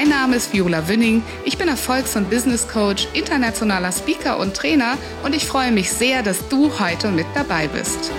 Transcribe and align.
Mein 0.00 0.08
Name 0.08 0.36
ist 0.36 0.54
Viola 0.54 0.88
Wünning. 0.88 1.22
Ich 1.44 1.58
bin 1.58 1.68
Erfolgs- 1.68 2.16
und 2.16 2.30
Business 2.30 2.66
Coach, 2.66 3.06
internationaler 3.12 3.92
Speaker 3.92 4.38
und 4.38 4.56
Trainer 4.56 4.96
und 5.22 5.34
ich 5.34 5.44
freue 5.44 5.72
mich 5.72 5.92
sehr, 5.92 6.22
dass 6.22 6.48
du 6.48 6.70
heute 6.80 7.10
mit 7.10 7.26
dabei 7.34 7.68
bist. 7.68 8.10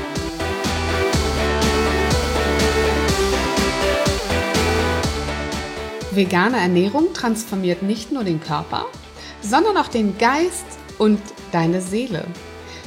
Vegane 6.12 6.58
Ernährung 6.58 7.14
transformiert 7.16 7.82
nicht 7.82 8.12
nur 8.12 8.26
den 8.26 8.40
Körper, 8.40 8.86
sondern 9.42 9.76
auch 9.76 9.88
den 9.88 10.20
Geist 10.20 10.68
und 11.00 11.20
deine 11.52 11.82
Seele. 11.82 12.26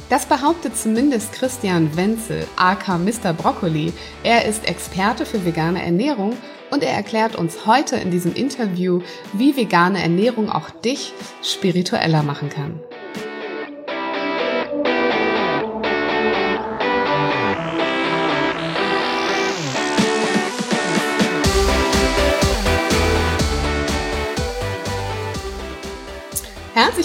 Das 0.09 0.27
behauptet 0.27 0.77
zumindest 0.77 1.33
Christian 1.33 1.97
Wenzel, 1.97 2.45
aka 2.57 2.99
Mr. 2.99 3.33
Broccoli. 3.33 3.91
Er 4.23 4.45
ist 4.45 4.67
Experte 4.67 5.25
für 5.25 5.43
vegane 5.43 5.83
Ernährung 5.83 6.33
und 6.69 6.83
er 6.83 6.93
erklärt 6.93 7.35
uns 7.35 7.65
heute 7.65 7.95
in 7.95 8.11
diesem 8.11 8.35
Interview, 8.35 9.01
wie 9.33 9.57
vegane 9.57 10.01
Ernährung 10.01 10.51
auch 10.51 10.69
dich 10.69 11.11
spiritueller 11.41 12.21
machen 12.21 12.49
kann. 12.49 12.79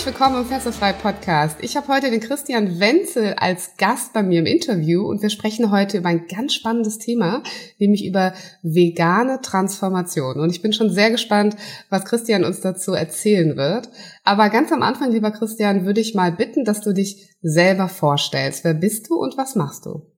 Herzlich 0.00 0.18
willkommen 0.18 0.40
im 0.40 0.48
Fesselfrei 0.48 0.94
Podcast. 0.94 1.58
Ich 1.60 1.76
habe 1.76 1.88
heute 1.88 2.10
den 2.10 2.20
Christian 2.20 2.80
Wenzel 2.80 3.34
als 3.34 3.76
Gast 3.76 4.14
bei 4.14 4.22
mir 4.22 4.38
im 4.38 4.46
Interview 4.46 5.06
und 5.06 5.20
wir 5.20 5.28
sprechen 5.28 5.70
heute 5.70 5.98
über 5.98 6.08
ein 6.08 6.26
ganz 6.26 6.54
spannendes 6.54 6.96
Thema, 6.96 7.42
nämlich 7.78 8.06
über 8.06 8.32
vegane 8.62 9.42
Transformation. 9.42 10.40
Und 10.40 10.48
ich 10.52 10.62
bin 10.62 10.72
schon 10.72 10.88
sehr 10.88 11.10
gespannt, 11.10 11.54
was 11.90 12.06
Christian 12.06 12.44
uns 12.44 12.62
dazu 12.62 12.94
erzählen 12.94 13.58
wird. 13.58 13.90
Aber 14.24 14.48
ganz 14.48 14.72
am 14.72 14.80
Anfang, 14.80 15.12
lieber 15.12 15.32
Christian, 15.32 15.84
würde 15.84 16.00
ich 16.00 16.14
mal 16.14 16.32
bitten, 16.32 16.64
dass 16.64 16.80
du 16.80 16.94
dich 16.94 17.28
selber 17.42 17.90
vorstellst. 17.90 18.64
Wer 18.64 18.72
bist 18.72 19.10
du 19.10 19.16
und 19.16 19.36
was 19.36 19.54
machst 19.54 19.84
du? 19.84 20.10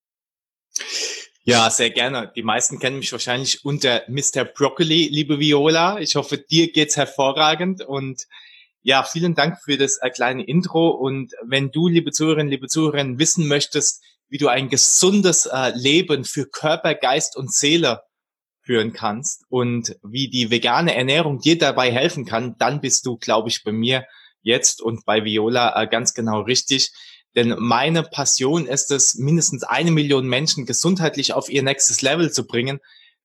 Ja, 1.42 1.68
sehr 1.70 1.90
gerne. 1.90 2.30
Die 2.36 2.44
meisten 2.44 2.78
kennen 2.78 2.98
mich 2.98 3.10
wahrscheinlich 3.10 3.64
unter 3.64 4.02
Mr. 4.06 4.44
Broccoli, 4.44 5.08
liebe 5.10 5.40
Viola. 5.40 5.98
Ich 5.98 6.14
hoffe, 6.14 6.38
dir 6.38 6.70
geht's 6.70 6.96
hervorragend 6.96 7.82
und 7.82 8.28
ja, 8.82 9.04
vielen 9.04 9.34
Dank 9.34 9.58
für 9.62 9.76
das 9.76 9.98
äh, 9.98 10.10
kleine 10.10 10.44
Intro. 10.44 10.90
Und 10.90 11.32
wenn 11.44 11.70
du, 11.70 11.88
liebe 11.88 12.10
Zuhörerinnen, 12.10 12.50
liebe 12.50 12.68
Zuhörer, 12.68 13.18
wissen 13.18 13.46
möchtest, 13.46 14.02
wie 14.28 14.38
du 14.38 14.48
ein 14.48 14.68
gesundes 14.68 15.46
äh, 15.46 15.72
Leben 15.74 16.24
für 16.24 16.46
Körper, 16.46 16.94
Geist 16.94 17.36
und 17.36 17.52
Seele 17.52 18.02
führen 18.62 18.92
kannst 18.92 19.44
und 19.48 19.96
wie 20.02 20.28
die 20.28 20.50
vegane 20.50 20.94
Ernährung 20.94 21.40
dir 21.40 21.58
dabei 21.58 21.92
helfen 21.92 22.24
kann, 22.24 22.56
dann 22.58 22.80
bist 22.80 23.06
du, 23.06 23.16
glaube 23.18 23.48
ich, 23.48 23.64
bei 23.64 23.72
mir 23.72 24.06
jetzt 24.40 24.80
und 24.80 25.04
bei 25.04 25.24
Viola 25.24 25.80
äh, 25.80 25.86
ganz 25.86 26.14
genau 26.14 26.40
richtig. 26.40 26.92
Denn 27.34 27.56
meine 27.58 28.02
Passion 28.02 28.66
ist 28.66 28.90
es, 28.90 29.14
mindestens 29.14 29.62
eine 29.64 29.90
Million 29.90 30.26
Menschen 30.26 30.66
gesundheitlich 30.66 31.32
auf 31.32 31.48
ihr 31.48 31.62
nächstes 31.62 32.02
Level 32.02 32.30
zu 32.30 32.46
bringen. 32.46 32.80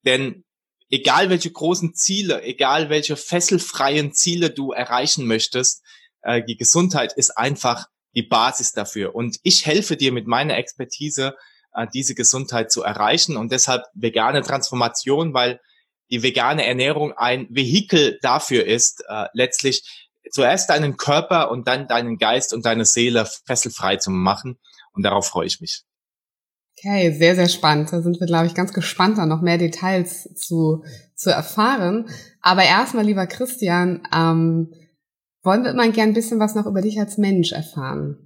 Denn 0.05 0.45
egal 0.89 1.29
welche 1.29 1.51
großen 1.51 1.93
Ziele, 1.93 2.43
egal 2.43 2.89
welche 2.89 3.15
fesselfreien 3.15 4.13
Ziele 4.13 4.49
du 4.49 4.71
erreichen 4.71 5.25
möchtest, 5.25 5.83
äh, 6.21 6.43
die 6.43 6.57
Gesundheit 6.57 7.13
ist 7.13 7.37
einfach 7.37 7.87
die 8.15 8.23
Basis 8.23 8.73
dafür. 8.73 9.15
Und 9.15 9.37
ich 9.43 9.65
helfe 9.65 9.97
dir 9.97 10.11
mit 10.11 10.27
meiner 10.27 10.57
Expertise, 10.57 11.35
äh, 11.73 11.87
diese 11.93 12.15
Gesundheit 12.15 12.71
zu 12.71 12.83
erreichen. 12.83 13.37
Und 13.37 13.51
deshalb 13.51 13.85
vegane 13.93 14.41
Transformation, 14.41 15.33
weil 15.33 15.59
die 16.09 16.23
vegane 16.23 16.65
Ernährung 16.65 17.13
ein 17.13 17.47
Vehikel 17.49 18.19
dafür 18.21 18.65
ist, 18.65 19.03
äh, 19.07 19.25
letztlich 19.33 20.07
zuerst 20.31 20.69
deinen 20.69 20.97
Körper 20.97 21.51
und 21.51 21.67
dann 21.67 21.87
deinen 21.87 22.17
Geist 22.17 22.53
und 22.53 22.65
deine 22.65 22.85
Seele 22.85 23.25
fesselfrei 23.45 23.97
zu 23.97 24.11
machen. 24.11 24.57
Und 24.93 25.03
darauf 25.03 25.27
freue 25.27 25.47
ich 25.47 25.61
mich. 25.61 25.83
Okay, 26.79 27.11
sehr, 27.11 27.35
sehr 27.35 27.49
spannend. 27.49 27.91
Da 27.91 28.01
sind 28.01 28.19
wir, 28.19 28.27
glaube 28.27 28.45
ich, 28.45 28.53
ganz 28.53 28.71
gespannt, 28.71 29.17
da 29.17 29.25
noch 29.25 29.41
mehr 29.41 29.57
Details 29.57 30.29
zu, 30.35 30.83
zu 31.15 31.31
erfahren. 31.31 32.07
Aber 32.41 32.63
erstmal, 32.63 33.03
lieber 33.03 33.25
Christian, 33.25 34.03
ähm, 34.13 34.71
wollen 35.41 35.63
wir 35.63 35.73
mal 35.73 35.91
gern 35.91 36.09
ein 36.09 36.13
bisschen 36.13 36.39
was 36.39 36.53
noch 36.53 36.67
über 36.67 36.81
dich 36.81 36.99
als 36.99 37.17
Mensch 37.17 37.51
erfahren. 37.51 38.17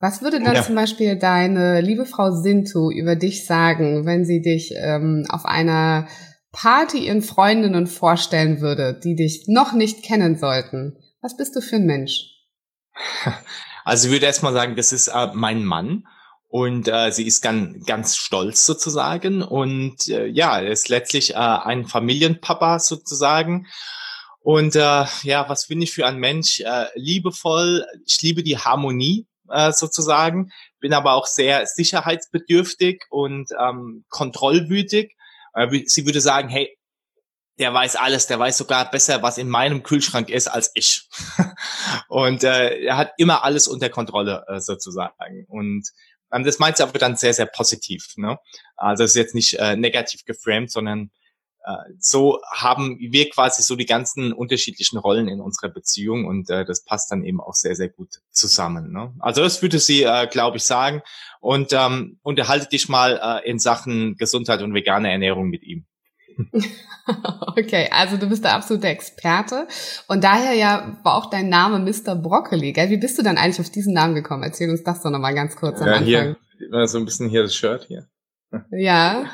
Was 0.00 0.22
würde 0.22 0.42
dann 0.42 0.56
ja. 0.56 0.62
zum 0.62 0.74
Beispiel 0.74 1.16
deine 1.16 1.80
liebe 1.80 2.04
Frau 2.04 2.32
Sintu 2.32 2.90
über 2.90 3.14
dich 3.14 3.46
sagen, 3.46 4.04
wenn 4.06 4.24
sie 4.24 4.42
dich 4.42 4.74
ähm, 4.76 5.24
auf 5.28 5.44
einer 5.44 6.08
Party 6.50 7.06
ihren 7.06 7.22
Freundinnen 7.22 7.86
vorstellen 7.86 8.60
würde, 8.60 8.98
die 9.02 9.14
dich 9.14 9.44
noch 9.46 9.72
nicht 9.72 10.02
kennen 10.02 10.36
sollten? 10.36 10.98
Was 11.22 11.36
bist 11.36 11.54
du 11.54 11.60
für 11.60 11.76
ein 11.76 11.86
Mensch? 11.86 12.30
Also 13.86 14.06
ich 14.06 14.14
würde 14.14 14.24
erstmal 14.24 14.54
sagen, 14.54 14.76
das 14.76 14.92
ist 14.92 15.08
äh, 15.08 15.28
mein 15.34 15.62
Mann. 15.62 16.04
Und 16.54 16.86
äh, 16.86 17.10
sie 17.10 17.26
ist 17.26 17.42
ganz, 17.42 17.84
ganz 17.84 18.16
stolz 18.16 18.64
sozusagen. 18.64 19.42
Und 19.42 20.06
äh, 20.06 20.26
ja, 20.26 20.58
ist 20.60 20.88
letztlich 20.88 21.32
äh, 21.32 21.34
ein 21.34 21.84
Familienpapa 21.84 22.78
sozusagen. 22.78 23.66
Und 24.38 24.76
äh, 24.76 25.04
ja, 25.24 25.48
was 25.48 25.66
bin 25.66 25.82
ich 25.82 25.90
für 25.90 26.06
ein 26.06 26.18
Mensch? 26.18 26.60
Äh, 26.60 26.86
liebevoll, 26.94 27.84
ich 28.06 28.22
liebe 28.22 28.44
die 28.44 28.56
Harmonie 28.56 29.26
äh, 29.50 29.72
sozusagen, 29.72 30.52
bin 30.78 30.92
aber 30.92 31.14
auch 31.14 31.26
sehr 31.26 31.66
sicherheitsbedürftig 31.66 33.02
und 33.10 33.50
ähm, 33.60 34.04
kontrollwütig. 34.08 35.16
Äh, 35.54 35.80
sie 35.86 36.06
würde 36.06 36.20
sagen, 36.20 36.48
hey, 36.50 36.78
der 37.58 37.74
weiß 37.74 37.96
alles, 37.96 38.28
der 38.28 38.38
weiß 38.38 38.58
sogar 38.58 38.88
besser, 38.90 39.22
was 39.22 39.38
in 39.38 39.48
meinem 39.48 39.82
Kühlschrank 39.82 40.28
ist, 40.28 40.46
als 40.46 40.70
ich. 40.74 41.08
und 42.08 42.44
äh, 42.44 42.84
er 42.84 42.96
hat 42.96 43.12
immer 43.16 43.42
alles 43.42 43.66
unter 43.66 43.88
Kontrolle 43.88 44.44
äh, 44.46 44.60
sozusagen. 44.60 45.46
Und 45.48 45.88
ähm, 46.34 46.44
das 46.44 46.58
meint 46.58 46.76
sie 46.76 46.82
aber 46.82 46.98
dann 46.98 47.16
sehr, 47.16 47.34
sehr 47.34 47.46
positiv. 47.46 48.14
Ne? 48.16 48.38
Also 48.76 49.04
es 49.04 49.12
ist 49.12 49.16
jetzt 49.16 49.34
nicht 49.34 49.54
äh, 49.54 49.76
negativ 49.76 50.24
geframed, 50.24 50.70
sondern 50.70 51.10
äh, 51.64 51.76
so 51.98 52.40
haben 52.50 52.98
wir 52.98 53.30
quasi 53.30 53.62
so 53.62 53.76
die 53.76 53.86
ganzen 53.86 54.32
unterschiedlichen 54.32 54.98
Rollen 54.98 55.28
in 55.28 55.40
unserer 55.40 55.70
Beziehung 55.70 56.26
und 56.26 56.50
äh, 56.50 56.64
das 56.64 56.84
passt 56.84 57.10
dann 57.10 57.24
eben 57.24 57.40
auch 57.40 57.54
sehr, 57.54 57.74
sehr 57.74 57.88
gut 57.88 58.20
zusammen. 58.30 58.92
Ne? 58.92 59.14
Also 59.20 59.42
das 59.42 59.62
würde 59.62 59.78
sie, 59.78 60.02
äh, 60.02 60.26
glaube 60.26 60.58
ich, 60.58 60.64
sagen. 60.64 61.02
Und 61.40 61.72
ähm, 61.72 62.18
unterhalte 62.22 62.68
dich 62.68 62.88
mal 62.88 63.20
äh, 63.22 63.48
in 63.48 63.58
Sachen 63.58 64.16
Gesundheit 64.16 64.62
und 64.62 64.74
vegane 64.74 65.10
Ernährung 65.10 65.48
mit 65.48 65.62
ihm. 65.62 65.86
Okay, 67.56 67.88
also 67.92 68.16
du 68.16 68.26
bist 68.26 68.44
der 68.44 68.54
absolute 68.54 68.88
Experte 68.88 69.68
und 70.08 70.24
daher 70.24 70.54
ja 70.54 70.98
war 71.02 71.16
auch 71.16 71.28
dein 71.28 71.50
Name 71.50 71.78
Mr. 71.78 72.14
Broccoli, 72.16 72.72
gell? 72.72 72.88
Wie 72.88 72.96
bist 72.96 73.18
du 73.18 73.22
dann 73.22 73.36
eigentlich 73.36 73.60
auf 73.60 73.70
diesen 73.70 73.92
Namen 73.92 74.14
gekommen? 74.14 74.42
Erzähl 74.42 74.70
uns 74.70 74.82
das 74.82 75.02
doch 75.02 75.10
nochmal 75.10 75.34
ganz 75.34 75.54
kurz 75.54 75.80
am 75.82 75.86
ja, 75.86 75.92
Anfang. 75.94 76.36
Hier, 76.58 76.86
so 76.88 76.98
ein 76.98 77.04
bisschen 77.04 77.28
hier 77.28 77.42
das 77.42 77.54
Shirt 77.54 77.84
hier. 77.88 78.06
Ja, 78.70 79.26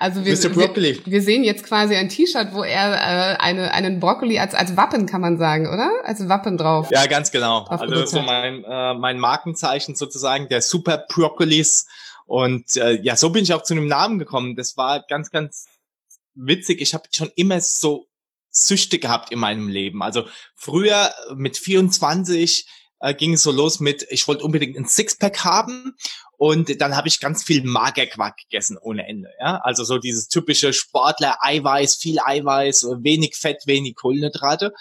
also 0.00 0.24
wir. 0.24 0.34
Wir, 0.34 1.04
wir 1.04 1.22
sehen 1.22 1.44
jetzt 1.44 1.62
quasi 1.62 1.94
ein 1.94 2.08
T-Shirt, 2.08 2.54
wo 2.54 2.64
er 2.64 2.94
äh, 2.94 3.36
eine, 3.36 3.72
einen 3.74 4.00
Broccoli 4.00 4.38
als, 4.38 4.54
als 4.54 4.74
Wappen, 4.74 5.04
kann 5.04 5.20
man 5.20 5.36
sagen, 5.36 5.68
oder? 5.68 5.90
Als 6.04 6.26
Wappen 6.26 6.56
drauf. 6.56 6.88
Ja, 6.90 7.04
ganz 7.06 7.30
genau. 7.30 7.64
Also 7.64 8.06
so 8.06 8.22
mein, 8.22 8.64
äh, 8.64 8.94
mein 8.94 9.18
Markenzeichen 9.18 9.94
sozusagen, 9.94 10.48
der 10.48 10.62
Super 10.62 11.04
Broccolis. 11.06 11.86
Und 12.24 12.78
äh, 12.78 12.98
ja, 13.02 13.14
so 13.14 13.28
bin 13.28 13.42
ich 13.42 13.52
auch 13.52 13.62
zu 13.62 13.74
einem 13.74 13.88
Namen 13.88 14.18
gekommen. 14.18 14.56
Das 14.56 14.78
war 14.78 15.04
ganz, 15.06 15.30
ganz 15.30 15.66
witzig, 16.34 16.80
ich 16.80 16.94
habe 16.94 17.04
schon 17.12 17.30
immer 17.36 17.60
so 17.60 18.06
Süchte 18.50 18.98
gehabt 18.98 19.32
in 19.32 19.38
meinem 19.38 19.68
Leben. 19.68 20.02
Also 20.02 20.26
früher 20.54 21.12
mit 21.34 21.56
24 21.56 22.66
äh, 23.00 23.14
ging 23.14 23.34
es 23.34 23.42
so 23.42 23.50
los 23.50 23.80
mit, 23.80 24.06
ich 24.10 24.26
wollte 24.28 24.44
unbedingt 24.44 24.76
ein 24.76 24.86
Sixpack 24.86 25.44
haben 25.44 25.94
und 26.36 26.80
dann 26.80 26.96
habe 26.96 27.08
ich 27.08 27.20
ganz 27.20 27.44
viel 27.44 27.62
Magerquark 27.64 28.36
gegessen 28.36 28.78
ohne 28.80 29.06
Ende. 29.06 29.28
Ja? 29.40 29.60
Also 29.62 29.84
so 29.84 29.98
dieses 29.98 30.28
typische 30.28 30.72
Sportler, 30.72 31.36
Eiweiß, 31.40 31.96
viel 31.96 32.18
Eiweiß, 32.18 32.86
wenig 33.02 33.36
Fett, 33.36 33.62
wenig 33.66 33.94
Kohlenhydrate. 33.94 34.72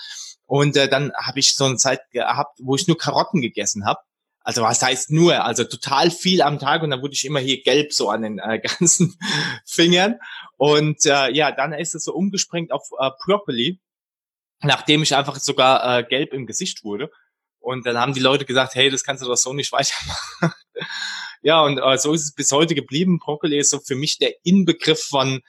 Und 0.46 0.75
äh, 0.78 0.90
dann 0.90 1.12
habe 1.16 1.40
ich 1.40 1.56
so 1.56 1.66
eine 1.66 1.78
Zeit 1.78 2.01
gehabt, 2.12 2.57
wo 2.62 2.75
ich 2.75 2.88
nur 2.88 2.98
Karotten 2.98 3.42
gegessen 3.42 3.86
habe. 3.86 4.00
Also 4.41 4.62
was 4.63 4.81
heißt 4.81 5.12
nur, 5.12 5.44
also 5.44 5.63
total 5.63 6.12
viel 6.12 6.41
am 6.41 6.59
Tag 6.59 6.81
und 6.81 6.89
dann 6.89 7.01
wurde 7.01 7.13
ich 7.13 7.25
immer 7.25 7.39
hier 7.39 7.62
gelb 7.62 7.94
so 7.94 8.09
an 8.09 8.21
den 8.21 8.39
äh, 8.39 8.59
ganzen 8.80 9.18
Fingern. 9.65 10.19
Und 10.57 11.06
äh, 11.06 11.31
ja, 11.31 11.51
dann 11.51 11.74
ist 11.74 11.95
es 11.95 12.03
so 12.03 12.13
umgesprengt 12.13 12.71
auf 12.71 12.89
äh, 13.00 13.09
Broccoli, 13.24 13.80
nachdem 14.62 15.03
ich 15.03 15.15
einfach 15.15 15.38
sogar 15.38 16.00
äh, 16.00 16.03
gelb 16.03 16.33
im 16.33 16.45
Gesicht 16.45 16.83
wurde. 16.83 17.12
Und 17.59 17.86
dann 17.86 17.97
haben 17.97 18.13
die 18.13 18.21
Leute 18.21 18.45
gesagt, 18.45 18.75
hey, 18.75 18.89
das 18.89 19.03
kannst 19.03 19.24
du 19.24 19.27
doch 19.27 19.38
so 19.38 19.53
nicht 19.53 19.71
weitermachen. 19.71 20.53
ja, 21.41 21.62
und 21.62 21.77
äh, 21.77 21.97
so 21.97 22.13
ist 22.13 22.24
es 22.24 22.33
bis 22.33 22.51
heute 22.51 22.75
geblieben. 22.75 23.19
Brokkoli 23.19 23.59
ist 23.59 23.69
so 23.69 23.80
für 23.80 23.95
mich 23.95 24.18
der 24.18 24.33
Inbegriff 24.44 25.03
von 25.03 25.41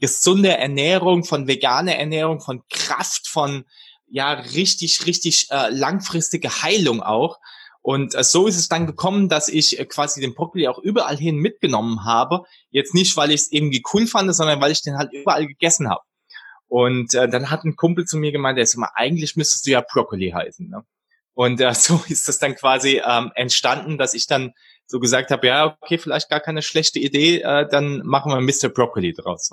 gesunder 0.00 0.58
Ernährung, 0.58 1.24
von 1.24 1.46
veganer 1.46 1.96
Ernährung, 1.96 2.40
von 2.40 2.62
Kraft, 2.70 3.28
von 3.28 3.64
ja 4.06 4.32
richtig, 4.32 5.06
richtig 5.06 5.50
äh, 5.50 5.68
langfristige 5.70 6.62
Heilung 6.62 7.02
auch. 7.02 7.38
Und 7.88 8.14
äh, 8.14 8.22
so 8.22 8.46
ist 8.46 8.58
es 8.58 8.68
dann 8.68 8.86
gekommen, 8.86 9.30
dass 9.30 9.48
ich 9.48 9.80
äh, 9.80 9.86
quasi 9.86 10.20
den 10.20 10.34
Brokkoli 10.34 10.68
auch 10.68 10.78
überall 10.78 11.16
hin 11.16 11.36
mitgenommen 11.36 12.04
habe. 12.04 12.42
Jetzt 12.68 12.92
nicht, 12.92 13.16
weil 13.16 13.30
ich 13.30 13.40
es 13.40 13.50
irgendwie 13.50 13.82
cool 13.94 14.06
fand, 14.06 14.34
sondern 14.34 14.60
weil 14.60 14.72
ich 14.72 14.82
den 14.82 14.98
halt 14.98 15.10
überall 15.14 15.46
gegessen 15.46 15.88
habe. 15.88 16.02
Und 16.66 17.14
äh, 17.14 17.30
dann 17.30 17.48
hat 17.48 17.64
ein 17.64 17.76
Kumpel 17.76 18.04
zu 18.04 18.18
mir 18.18 18.30
gemeint, 18.30 18.58
der 18.58 18.64
ist 18.64 18.74
immer, 18.74 18.90
eigentlich 18.94 19.36
müsstest 19.36 19.66
du 19.66 19.70
ja 19.70 19.80
Brokkoli 19.80 20.32
heißen. 20.32 20.68
Ne? 20.68 20.84
Und 21.32 21.62
äh, 21.62 21.72
so 21.74 22.02
ist 22.10 22.28
das 22.28 22.38
dann 22.38 22.56
quasi 22.56 23.00
ähm, 23.02 23.32
entstanden, 23.34 23.96
dass 23.96 24.12
ich 24.12 24.26
dann 24.26 24.52
so 24.86 25.00
gesagt 25.00 25.30
habe, 25.30 25.46
ja, 25.46 25.78
okay, 25.80 25.96
vielleicht 25.96 26.28
gar 26.28 26.40
keine 26.40 26.60
schlechte 26.60 26.98
Idee, 26.98 27.40
äh, 27.40 27.66
dann 27.70 28.02
machen 28.04 28.30
wir 28.30 28.42
Mr. 28.42 28.68
Broccoli 28.68 29.14
draus. 29.14 29.50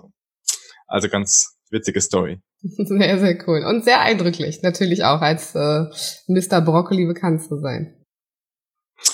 Also 0.88 1.08
ganz 1.08 1.56
witzige 1.70 2.02
Story. 2.02 2.42
Sehr, 2.62 3.18
sehr 3.18 3.48
cool. 3.48 3.64
Und 3.64 3.86
sehr 3.86 4.02
eindrücklich, 4.02 4.62
natürlich 4.62 5.06
auch 5.06 5.22
als 5.22 5.56
äh, 5.56 5.86
Mr. 6.28 6.60
Broccoli 6.60 7.06
bekannt 7.06 7.42
zu 7.42 7.60
sein. 7.60 7.95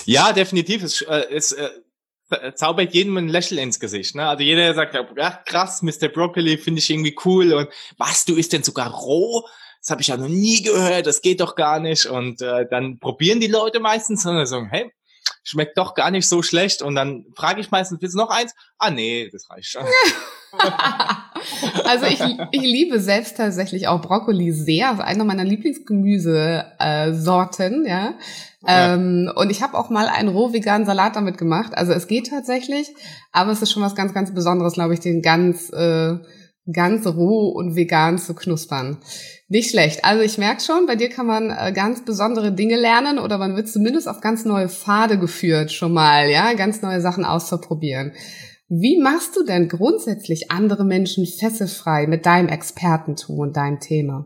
Ja, 0.04 0.32
definitiv. 0.32 0.82
Es, 0.82 1.02
äh, 1.02 1.26
es 1.30 1.52
äh, 1.52 2.54
zaubert 2.54 2.94
jedem 2.94 3.16
ein 3.16 3.28
Lächeln 3.28 3.58
ins 3.58 3.80
Gesicht. 3.80 4.14
Ne? 4.14 4.26
Also 4.28 4.42
jeder 4.42 4.74
sagt, 4.74 4.94
ja, 4.94 5.30
krass, 5.44 5.82
Mr. 5.82 6.08
Broccoli 6.08 6.58
finde 6.58 6.80
ich 6.80 6.90
irgendwie 6.90 7.16
cool. 7.24 7.52
Und 7.52 7.68
was, 7.98 8.24
du 8.24 8.34
isst 8.36 8.52
denn 8.52 8.62
sogar 8.62 8.90
roh? 8.90 9.46
das 9.82 9.90
habe 9.90 10.00
ich 10.00 10.08
ja 10.08 10.16
noch 10.16 10.28
nie 10.28 10.62
gehört, 10.62 11.08
das 11.08 11.22
geht 11.22 11.40
doch 11.40 11.56
gar 11.56 11.80
nicht. 11.80 12.06
Und 12.06 12.40
äh, 12.40 12.66
dann 12.70 13.00
probieren 13.00 13.40
die 13.40 13.48
Leute 13.48 13.80
meistens 13.80 14.24
und 14.24 14.46
sagen, 14.46 14.68
hey, 14.70 14.92
schmeckt 15.42 15.76
doch 15.76 15.94
gar 15.94 16.12
nicht 16.12 16.28
so 16.28 16.40
schlecht. 16.40 16.82
Und 16.82 16.94
dann 16.94 17.26
frage 17.34 17.60
ich 17.60 17.72
meistens, 17.72 18.00
willst 18.00 18.14
du 18.14 18.18
noch 18.18 18.30
eins? 18.30 18.54
Ah, 18.78 18.90
nee, 18.90 19.28
das 19.32 19.50
reicht 19.50 19.70
schon. 19.70 19.84
also 21.84 22.06
ich, 22.06 22.20
ich 22.50 22.62
liebe 22.62 23.00
selbst 23.00 23.36
tatsächlich 23.36 23.88
auch 23.88 24.00
Brokkoli 24.00 24.52
sehr. 24.52 24.92
Ist 24.92 25.00
einer 25.00 25.24
meiner 25.24 25.44
Lieblingsgemüsesorten, 25.44 27.86
ja. 27.86 28.14
ja. 28.66 28.94
Ähm, 28.94 29.30
und 29.34 29.50
ich 29.50 29.62
habe 29.62 29.76
auch 29.76 29.90
mal 29.90 30.06
einen 30.06 30.28
roh 30.28 30.52
veganen 30.52 30.86
Salat 30.86 31.16
damit 31.16 31.38
gemacht. 31.38 31.76
Also 31.76 31.92
es 31.92 32.06
geht 32.06 32.30
tatsächlich, 32.30 32.94
aber 33.32 33.52
es 33.52 33.62
ist 33.62 33.72
schon 33.72 33.82
was 33.82 33.94
ganz, 33.94 34.14
ganz 34.14 34.32
Besonderes, 34.32 34.74
glaube 34.74 34.94
ich, 34.94 35.00
den 35.00 35.22
ganz, 35.22 35.70
äh, 35.70 36.16
ganz 36.72 37.06
roh 37.06 37.48
und 37.48 37.74
vegan 37.74 38.18
zu 38.18 38.34
knuspern. 38.34 38.98
Nicht 39.48 39.70
schlecht. 39.70 40.04
Also 40.04 40.22
ich 40.22 40.38
merke 40.38 40.62
schon, 40.62 40.86
bei 40.86 40.96
dir 40.96 41.10
kann 41.10 41.26
man 41.26 41.50
äh, 41.50 41.72
ganz 41.72 42.04
besondere 42.04 42.52
Dinge 42.52 42.76
lernen 42.76 43.18
oder 43.18 43.36
man 43.36 43.56
wird 43.56 43.68
zumindest 43.68 44.08
auf 44.08 44.20
ganz 44.20 44.44
neue 44.44 44.68
Pfade 44.68 45.18
geführt 45.18 45.72
schon 45.72 45.92
mal, 45.92 46.30
ja, 46.30 46.54
ganz 46.54 46.82
neue 46.82 47.00
Sachen 47.00 47.24
auszuprobieren. 47.24 48.12
Wie 48.74 48.98
machst 48.98 49.36
du 49.36 49.44
denn 49.44 49.68
grundsätzlich 49.68 50.50
andere 50.50 50.86
Menschen 50.86 51.26
fesselfrei 51.26 52.06
mit 52.06 52.24
deinem 52.24 52.48
Expertentum 52.48 53.38
und 53.38 53.54
deinem 53.54 53.80
Thema? 53.80 54.24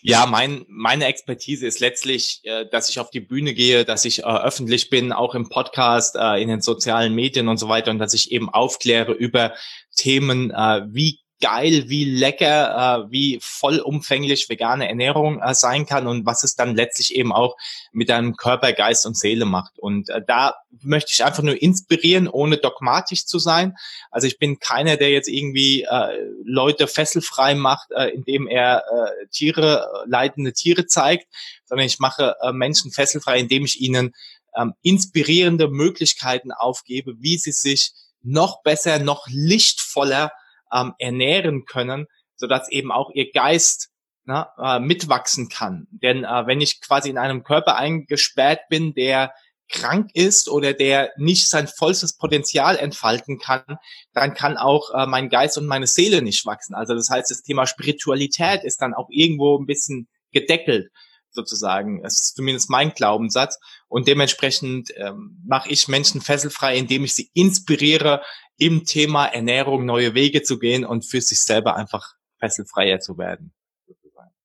Ja, 0.00 0.24
mein, 0.24 0.64
meine 0.68 1.04
Expertise 1.04 1.66
ist 1.66 1.80
letztlich, 1.80 2.40
äh, 2.44 2.64
dass 2.70 2.88
ich 2.88 2.98
auf 2.98 3.10
die 3.10 3.20
Bühne 3.20 3.52
gehe, 3.52 3.84
dass 3.84 4.06
ich 4.06 4.20
äh, 4.20 4.22
öffentlich 4.22 4.88
bin, 4.88 5.12
auch 5.12 5.34
im 5.34 5.50
Podcast, 5.50 6.16
äh, 6.16 6.40
in 6.40 6.48
den 6.48 6.62
sozialen 6.62 7.14
Medien 7.14 7.48
und 7.48 7.58
so 7.58 7.68
weiter 7.68 7.90
und 7.90 7.98
dass 7.98 8.14
ich 8.14 8.32
eben 8.32 8.48
aufkläre 8.48 9.12
über 9.12 9.52
Themen, 9.94 10.48
wie 10.48 11.20
geil, 11.40 11.84
wie 11.88 12.04
lecker, 12.04 13.06
äh, 13.06 13.10
wie 13.10 13.38
vollumfänglich 13.42 14.48
vegane 14.48 14.88
Ernährung 14.88 15.40
äh, 15.42 15.54
sein 15.54 15.86
kann 15.86 16.06
und 16.06 16.24
was 16.24 16.44
es 16.44 16.56
dann 16.56 16.74
letztlich 16.74 17.14
eben 17.14 17.32
auch 17.32 17.56
mit 17.92 18.08
deinem 18.08 18.36
Körper, 18.36 18.72
Geist 18.72 19.06
und 19.06 19.16
Seele 19.16 19.44
macht. 19.44 19.78
Und 19.78 20.08
äh, 20.08 20.22
da 20.26 20.54
möchte 20.82 21.12
ich 21.12 21.24
einfach 21.24 21.42
nur 21.42 21.60
inspirieren, 21.60 22.28
ohne 22.28 22.56
dogmatisch 22.56 23.26
zu 23.26 23.38
sein. 23.38 23.76
Also 24.10 24.26
ich 24.26 24.38
bin 24.38 24.58
keiner, 24.58 24.96
der 24.96 25.10
jetzt 25.10 25.28
irgendwie 25.28 25.82
äh, 25.82 26.18
Leute 26.44 26.86
fesselfrei 26.86 27.54
macht, 27.54 27.90
äh, 27.92 28.08
indem 28.08 28.46
er 28.46 28.82
äh, 28.90 29.26
Tiere, 29.30 29.86
äh, 30.04 30.08
leidende 30.08 30.52
Tiere 30.52 30.86
zeigt, 30.86 31.26
sondern 31.64 31.86
ich 31.86 31.98
mache 31.98 32.36
äh, 32.40 32.52
Menschen 32.52 32.92
fesselfrei, 32.92 33.38
indem 33.38 33.64
ich 33.64 33.80
ihnen 33.80 34.14
ähm, 34.56 34.72
inspirierende 34.82 35.68
Möglichkeiten 35.68 36.50
aufgebe, 36.50 37.14
wie 37.18 37.36
sie 37.36 37.52
sich 37.52 37.92
noch 38.22 38.62
besser, 38.62 38.98
noch 38.98 39.26
lichtvoller 39.28 40.32
ähm, 40.72 40.94
ernähren 40.98 41.64
können, 41.64 42.06
sodass 42.36 42.70
eben 42.70 42.92
auch 42.92 43.10
ihr 43.14 43.30
Geist 43.32 43.90
ne, 44.24 44.46
äh, 44.58 44.78
mitwachsen 44.78 45.48
kann. 45.48 45.86
Denn 45.90 46.24
äh, 46.24 46.46
wenn 46.46 46.60
ich 46.60 46.80
quasi 46.80 47.10
in 47.10 47.18
einem 47.18 47.44
Körper 47.44 47.76
eingesperrt 47.76 48.60
bin, 48.68 48.94
der 48.94 49.32
krank 49.68 50.10
ist 50.14 50.48
oder 50.48 50.74
der 50.74 51.10
nicht 51.16 51.48
sein 51.48 51.66
vollstes 51.66 52.16
Potenzial 52.16 52.76
entfalten 52.76 53.38
kann, 53.38 53.64
dann 54.12 54.34
kann 54.34 54.56
auch 54.56 54.94
äh, 54.94 55.06
mein 55.06 55.28
Geist 55.28 55.58
und 55.58 55.66
meine 55.66 55.88
Seele 55.88 56.22
nicht 56.22 56.46
wachsen. 56.46 56.74
Also 56.74 56.94
das 56.94 57.10
heißt, 57.10 57.30
das 57.30 57.42
Thema 57.42 57.66
Spiritualität 57.66 58.62
ist 58.62 58.80
dann 58.80 58.94
auch 58.94 59.08
irgendwo 59.10 59.58
ein 59.58 59.66
bisschen 59.66 60.08
gedeckelt 60.32 60.90
sozusagen. 61.36 62.02
Das 62.02 62.14
ist 62.14 62.36
zumindest 62.36 62.68
mein 62.68 62.90
Glaubenssatz. 62.90 63.60
Und 63.86 64.08
dementsprechend 64.08 64.90
ähm, 64.96 65.40
mache 65.46 65.68
ich 65.68 65.86
Menschen 65.86 66.20
fesselfrei, 66.20 66.76
indem 66.76 67.04
ich 67.04 67.14
sie 67.14 67.30
inspiriere, 67.34 68.22
im 68.58 68.84
Thema 68.84 69.26
Ernährung 69.26 69.84
neue 69.84 70.14
Wege 70.14 70.42
zu 70.42 70.58
gehen 70.58 70.84
und 70.84 71.04
für 71.04 71.20
sich 71.20 71.40
selber 71.40 71.76
einfach 71.76 72.14
fesselfreier 72.40 72.98
zu 72.98 73.18
werden. 73.18 73.52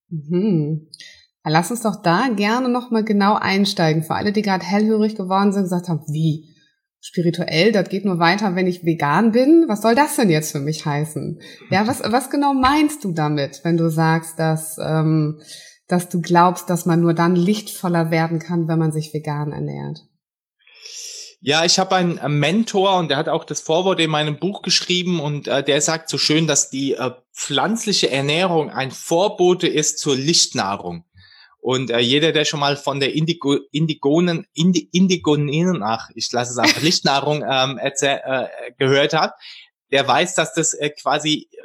Mhm. 0.10 0.88
Lass 1.44 1.72
uns 1.72 1.82
doch 1.82 2.02
da 2.04 2.28
gerne 2.36 2.70
nochmal 2.70 3.04
genau 3.04 3.36
einsteigen. 3.36 4.04
Für 4.04 4.16
alle, 4.16 4.32
die 4.32 4.44
gerade 4.44 4.64
hellhörig 4.64 5.16
geworden 5.16 5.52
sind, 5.52 5.64
gesagt 5.64 5.90
haben, 5.90 6.04
wie? 6.08 6.50
Spirituell, 7.04 7.72
das 7.72 7.90
geht 7.90 8.06
nur 8.06 8.20
weiter, 8.20 8.56
wenn 8.56 8.68
ich 8.68 8.86
vegan 8.86 9.32
bin. 9.32 9.66
Was 9.68 9.82
soll 9.82 9.96
das 9.96 10.18
denn 10.18 10.30
jetzt 10.30 10.52
für 10.52 10.60
mich 10.60 10.86
heißen? 10.86 11.42
Ja, 11.72 11.88
was, 11.88 12.04
was 12.04 12.30
genau 12.30 12.54
meinst 12.54 13.04
du 13.04 13.12
damit, 13.12 13.62
wenn 13.64 13.76
du 13.76 13.90
sagst, 13.90 14.38
dass, 14.38 14.78
ähm, 14.78 15.42
dass 15.92 16.10
du 16.10 16.22
glaubst, 16.22 16.70
dass 16.70 16.86
man 16.86 17.02
nur 17.02 17.14
dann 17.14 17.36
lichtvoller 17.36 18.12
werden 18.12 18.40
kann, 18.40 18.68
wenn 18.68 18.80
man 18.80 18.92
sich 18.92 19.14
vegan 19.14 19.52
ernährt? 19.52 20.06
Ja, 21.44 21.66
ich 21.66 21.80
habe 21.80 21.96
einen 21.96 22.40
Mentor 22.40 22.98
und 22.98 23.10
der 23.10 23.18
hat 23.18 23.28
auch 23.28 23.44
das 23.44 23.62
Vorwort 23.62 24.00
in 24.00 24.12
meinem 24.12 24.38
Buch 24.38 24.62
geschrieben 24.62 25.20
und 25.20 25.48
äh, 25.48 25.64
der 25.64 25.82
sagt 25.82 26.08
so 26.08 26.20
schön, 26.20 26.46
dass 26.46 26.70
die 26.70 26.94
äh, 26.94 27.12
pflanzliche 27.34 28.12
Ernährung 28.12 28.70
ein 28.70 28.92
Vorbote 28.92 29.68
ist 29.68 29.98
zur 29.98 30.16
Lichtnahrung. 30.16 31.04
Und 31.60 31.90
äh, 31.90 32.00
jeder, 32.00 32.32
der 32.32 32.46
schon 32.46 32.60
mal 32.60 32.78
von 32.78 33.00
der 33.00 33.16
Indigo, 33.16 33.58
Indigonen, 33.72 34.46
Indi, 34.54 34.90
Indigoninen, 34.92 35.82
ach, 35.82 36.10
ich 36.14 36.32
lasse 36.32 36.52
es 36.52 36.58
einfach 36.60 36.82
Lichtnahrung 36.84 37.44
ähm, 37.48 37.80
erzähl, 37.80 38.22
äh, 38.24 38.48
gehört 38.78 39.14
hat, 39.14 39.34
der 39.92 40.08
weiß, 40.08 40.36
dass 40.36 40.54
das 40.54 40.76
äh, 40.76 40.92
quasi 40.92 41.50
äh, 41.52 41.58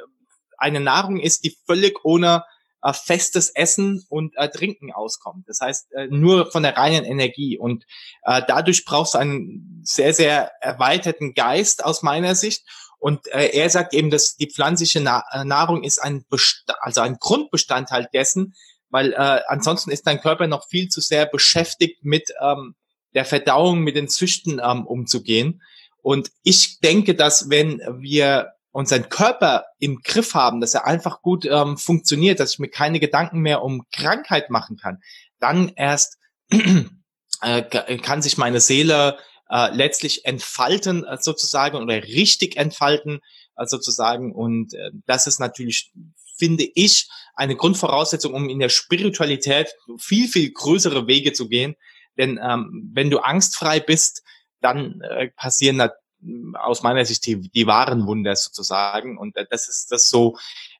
eine 0.57 0.79
Nahrung 0.79 1.19
ist, 1.19 1.43
die 1.43 1.55
völlig 1.67 2.03
ohne 2.03 2.43
äh, 2.87 2.93
festes 2.93 3.49
Essen 3.49 4.05
und 4.07 4.35
äh, 4.37 4.49
Trinken 4.49 4.93
auskommt. 4.93 5.49
Das 5.49 5.59
heißt, 5.59 5.91
äh, 5.91 6.07
nur 6.07 6.49
von 6.51 6.63
der 6.63 6.77
reinen 6.77 7.03
Energie. 7.03 7.57
Und 7.57 7.85
äh, 8.23 8.41
dadurch 8.47 8.85
brauchst 8.85 9.13
du 9.13 9.17
einen 9.17 9.81
sehr, 9.83 10.13
sehr 10.13 10.51
erweiterten 10.61 11.33
Geist 11.33 11.83
aus 11.83 12.01
meiner 12.01 12.33
Sicht. 12.33 12.63
Und 12.97 13.27
äh, 13.27 13.49
er 13.49 13.69
sagt 13.69 13.93
eben, 13.93 14.09
dass 14.09 14.37
die 14.37 14.49
pflanzliche 14.49 14.99
äh, 14.99 15.43
Nahrung 15.43 15.83
ist 15.83 15.99
ein, 15.99 16.23
Best 16.29 16.63
also 16.79 17.01
ein 17.01 17.17
Grundbestandteil 17.19 18.07
dessen, 18.13 18.55
weil 18.89 19.11
äh, 19.11 19.41
ansonsten 19.47 19.91
ist 19.91 20.07
dein 20.07 20.21
Körper 20.21 20.47
noch 20.47 20.67
viel 20.67 20.87
zu 20.87 21.01
sehr 21.01 21.25
beschäftigt 21.25 22.05
mit 22.05 22.31
ähm, 22.41 22.75
der 23.13 23.25
Verdauung, 23.25 23.81
mit 23.81 23.97
den 23.97 24.07
Züchten 24.07 24.61
ähm, 24.63 24.87
umzugehen. 24.87 25.61
Und 26.01 26.31
ich 26.43 26.79
denke, 26.79 27.15
dass 27.15 27.49
wenn 27.49 27.81
wir 27.99 28.53
unseren 28.71 29.09
Körper 29.09 29.65
im 29.79 30.01
Griff 30.03 30.33
haben, 30.33 30.61
dass 30.61 30.73
er 30.73 30.85
einfach 30.85 31.21
gut 31.21 31.45
ähm, 31.45 31.77
funktioniert, 31.77 32.39
dass 32.39 32.53
ich 32.53 32.59
mir 32.59 32.69
keine 32.69 32.99
Gedanken 32.99 33.39
mehr 33.39 33.63
um 33.63 33.85
Krankheit 33.91 34.49
machen 34.49 34.77
kann, 34.77 34.99
dann 35.39 35.71
erst 35.75 36.17
äh, 37.41 37.97
kann 37.97 38.21
sich 38.21 38.37
meine 38.37 38.59
Seele 38.59 39.17
äh, 39.49 39.73
letztlich 39.73 40.25
entfalten 40.25 41.05
äh, 41.05 41.17
sozusagen 41.19 41.77
oder 41.77 41.95
richtig 42.03 42.57
entfalten 42.57 43.19
äh, 43.55 43.65
sozusagen. 43.65 44.33
Und 44.33 44.73
äh, 44.73 44.91
das 45.05 45.27
ist 45.27 45.39
natürlich, 45.39 45.91
finde 46.37 46.67
ich, 46.75 47.09
eine 47.35 47.55
Grundvoraussetzung, 47.55 48.33
um 48.33 48.49
in 48.49 48.59
der 48.59 48.69
Spiritualität 48.69 49.73
viel, 49.97 50.27
viel 50.27 50.51
größere 50.51 51.07
Wege 51.07 51.33
zu 51.33 51.47
gehen. 51.47 51.75
Denn 52.17 52.39
ähm, 52.41 52.91
wenn 52.93 53.09
du 53.09 53.19
angstfrei 53.19 53.79
bist, 53.79 54.23
dann 54.59 55.01
äh, 55.01 55.29
passieren 55.35 55.77
aus 56.53 56.83
meiner 56.83 57.05
Sicht 57.05 57.25
die, 57.25 57.49
die 57.49 57.67
wahren 57.67 58.07
Wunder 58.07 58.35
sozusagen. 58.35 59.17
Und 59.17 59.35
das 59.49 59.67
ist 59.67 59.91
das 59.91 60.09
so, 60.09 60.37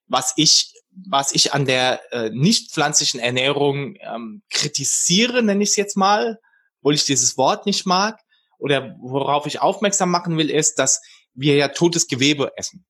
was 0.07 0.33
ich 0.35 0.73
was 1.05 1.31
ich 1.33 1.53
an 1.53 1.65
der 1.65 2.01
äh, 2.11 2.29
nicht 2.31 2.71
pflanzlichen 2.71 3.19
Ernährung 3.19 3.95
ähm, 3.99 4.41
kritisiere, 4.49 5.43
nenne 5.43 5.63
ich 5.63 5.69
es 5.69 5.75
jetzt 5.75 5.95
mal, 5.95 6.39
obwohl 6.79 6.95
ich 6.95 7.05
dieses 7.05 7.37
Wort 7.37 7.65
nicht 7.65 7.85
mag. 7.85 8.19
Oder 8.57 8.95
worauf 8.99 9.45
ich 9.45 9.61
aufmerksam 9.61 10.09
machen 10.09 10.37
will, 10.37 10.49
ist, 10.49 10.79
dass 10.79 11.01
wir 11.35 11.55
ja 11.55 11.67
totes 11.67 12.07
Gewebe 12.07 12.51
essen. 12.57 12.85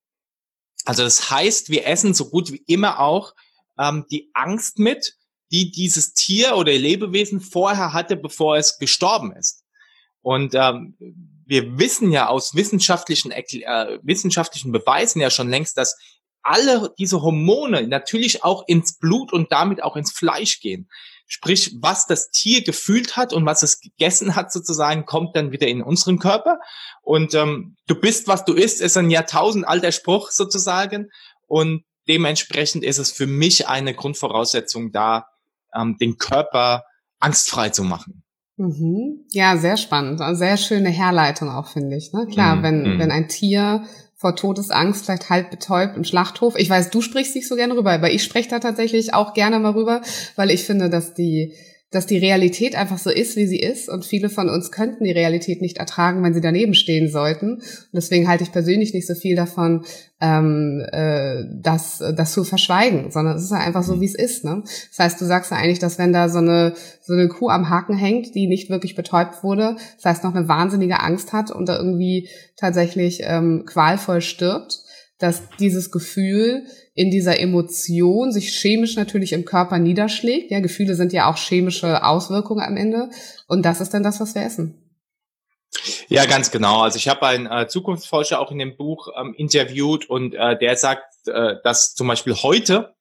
Also 0.86 1.04
das 1.04 1.30
heißt, 1.30 1.70
wir 1.70 1.86
essen 1.86 2.14
so 2.14 2.30
gut 2.30 2.54
wie 2.54 2.64
immer 2.68 3.00
auch 3.00 3.34
ähm, 3.78 4.06
die 4.10 4.30
Angst 4.34 4.80
mit, 4.80 5.18
die 5.52 5.72
dieses 5.72 6.14
Tier 6.14 6.56
oder 6.56 6.72
Lebewesen 6.72 7.42
vorher 7.42 7.92
hatte, 7.92 8.16
bevor 8.16 8.56
es 8.56 8.78
gestorben 8.78 9.34
ist. 9.34 9.66
Und 10.22 10.56
ähm, 10.56 11.37
wir 11.48 11.80
wissen 11.80 12.12
ja 12.12 12.28
aus 12.28 12.56
wissenschaftlichen, 12.56 13.32
äh, 13.32 14.00
wissenschaftlichen 14.04 14.72
Beweisen 14.72 15.22
ja 15.22 15.30
schon 15.30 15.50
längst, 15.50 15.78
dass 15.78 15.98
alle 16.44 16.94
diese 16.98 17.22
Hormone 17.22 17.88
natürlich 17.88 18.44
auch 18.44 18.64
ins 18.68 18.98
Blut 18.98 19.34
und 19.34 19.52
damit 19.52 19.82
auch 19.84 19.96
ins 19.96 20.12
Fleisch 20.12 20.60
gehen. 20.60 20.90
Sprich, 21.26 21.76
was 21.82 22.08
das 22.08 22.30
Tier 22.32 22.64
gefühlt 22.64 23.18
hat 23.18 23.34
und 23.34 23.46
was 23.46 23.64
es 23.64 23.82
gegessen 23.82 24.36
hat 24.36 24.52
sozusagen, 24.52 25.06
kommt 25.06 25.36
dann 25.36 25.52
wieder 25.52 25.68
in 25.68 25.82
unseren 25.82 26.20
Körper. 26.20 26.60
Und 27.02 27.34
ähm, 27.34 27.76
du 27.88 27.96
bist, 27.96 28.30
was 28.30 28.46
du 28.46 28.54
isst, 28.54 28.80
ist 28.80 28.96
ein 28.96 29.10
Jahrtausendalter 29.10 29.92
Spruch 29.92 30.32
sozusagen. 30.32 31.10
Und 31.48 31.84
dementsprechend 32.08 32.86
ist 32.86 32.98
es 32.98 33.12
für 33.12 33.28
mich 33.28 33.68
eine 33.68 33.94
Grundvoraussetzung 33.94 34.94
da, 34.94 35.28
ähm, 35.74 35.98
den 35.98 36.18
Körper 36.18 36.86
angstfrei 37.20 37.70
zu 37.70 37.84
machen. 37.84 38.24
Mhm. 38.58 39.26
Ja, 39.32 39.56
sehr 39.58 39.78
spannend. 39.78 40.20
Sehr 40.38 40.58
schöne 40.58 40.90
Herleitung 40.90 41.50
auch, 41.50 41.68
finde 41.68 41.96
ich. 41.96 42.12
Ne? 42.12 42.28
Klar, 42.32 42.58
mhm. 42.58 42.64
wenn, 42.64 42.82
mhm. 42.82 43.00
wenn 43.00 43.12
ein 43.12 43.28
Tier 43.28 43.84
vor 44.16 44.36
Todesangst, 44.36 45.06
vielleicht 45.06 45.30
halb 45.30 45.52
betäubt 45.52 45.96
im 45.96 46.04
Schlachthof. 46.04 46.56
Ich 46.58 46.70
weiß, 46.70 46.90
du 46.90 47.02
sprichst 47.02 47.36
nicht 47.36 47.48
so 47.48 47.56
gerne 47.56 47.76
rüber, 47.76 47.92
aber 47.92 48.12
ich 48.12 48.24
spreche 48.24 48.50
da 48.50 48.60
tatsächlich 48.60 49.14
auch 49.14 49.34
gerne 49.36 49.60
mal 49.60 49.74
rüber, 49.74 50.02
weil 50.36 50.50
ich 50.50 50.64
finde, 50.64 50.90
dass 50.90 51.14
die 51.14 51.54
dass 51.90 52.06
die 52.06 52.18
Realität 52.18 52.76
einfach 52.76 52.98
so 52.98 53.10
ist, 53.10 53.38
wie 53.38 53.48
sie 53.48 53.60
ist. 53.60 53.88
Und 53.88 54.06
viele 54.06 54.30
von 54.30 54.50
uns 54.50 54.72
könnten 54.72 55.06
die 55.06 55.12
Realität 55.12 55.62
nicht 55.62 55.78
ertragen, 55.78 56.22
wenn 56.22 56.34
sie 56.34 56.42
daneben 56.42 56.74
stehen 56.74 57.10
sollten. 57.10 57.56
Und 57.56 57.94
deswegen 57.94 58.28
halte 58.28 58.44
ich 58.44 58.52
persönlich 58.52 58.94
nicht 58.94 59.08
so 59.08 59.16
viel 59.16 59.38
davon, 59.38 59.86
ähm, 60.20 60.84
äh, 60.92 61.44
das, 61.62 62.04
das 62.16 62.34
zu 62.34 62.44
verschweigen, 62.44 63.12
sondern 63.12 63.38
es 63.38 63.44
ist 63.44 63.54
einfach 63.54 63.84
so, 63.84 64.02
wie 64.02 64.06
es 64.06 64.16
ist. 64.16 64.44
Ne? 64.44 64.64
Das 64.64 65.00
heißt, 65.00 65.22
du 65.22 65.26
sagst 65.26 65.52
ja 65.52 65.58
eigentlich, 65.58 65.80
dass 65.80 65.98
wenn 65.98 66.12
da 66.12 66.28
so 66.28 66.40
eine, 66.40 66.74
so 67.02 67.14
eine 67.14 67.30
Kuh 67.30 67.50
am 67.50 67.70
Haken 67.70 67.96
hängt, 67.96 68.36
die 68.36 68.48
nicht 68.48 68.70
wirklich 68.70 68.96
betäubt 68.96 69.44
wurde, 69.44 69.78
das 69.96 70.06
heißt 70.06 70.24
noch 70.26 70.36
eine 70.36 70.48
wahnsinnige 70.50 71.00
Angst 71.00 71.32
hat 71.32 71.52
und 71.52 71.70
da 71.70 71.78
irgendwie 71.78 72.28
tatsächlich 72.58 73.22
ähm, 73.24 73.64
qualvoll 73.66 74.20
stirbt, 74.20 74.80
dass 75.20 75.50
dieses 75.60 75.92
Gefühl 75.92 76.66
in 76.94 77.10
dieser 77.10 77.40
Emotion 77.40 78.32
sich 78.32 78.50
chemisch 78.50 78.96
natürlich 78.96 79.34
im 79.34 79.46
Körper 79.46 79.80
niederschlägt. 79.80 80.52
Ja, 80.52 80.60
Gefühle 80.60 80.96
sind 80.96 81.14
ja 81.14 81.30
auch 81.30 81.38
chemische 81.38 82.04
Auswirkungen 82.04 82.64
am 82.64 82.78
Ende. 82.78 83.10
Und 83.48 83.64
das 83.66 83.82
ist 83.82 83.94
dann 83.94 84.04
das, 84.04 84.20
was 84.20 84.36
wir 84.36 84.44
essen. 84.44 84.84
Ja, 86.08 86.26
ganz 86.26 86.52
genau. 86.52 86.82
Also 86.82 86.98
ich 86.98 87.08
habe 87.08 87.26
einen 87.28 87.48
äh, 87.48 87.68
Zukunftsforscher 87.68 88.40
auch 88.40 88.52
in 88.52 88.60
dem 88.60 88.78
Buch 88.78 89.10
ähm, 89.20 89.34
interviewt 89.38 90.10
und 90.10 90.34
äh, 90.34 90.58
der 90.58 90.76
sagt, 90.76 91.28
äh, 91.28 91.56
dass 91.64 91.94
zum 91.94 92.08
Beispiel 92.08 92.36
heute 92.36 92.96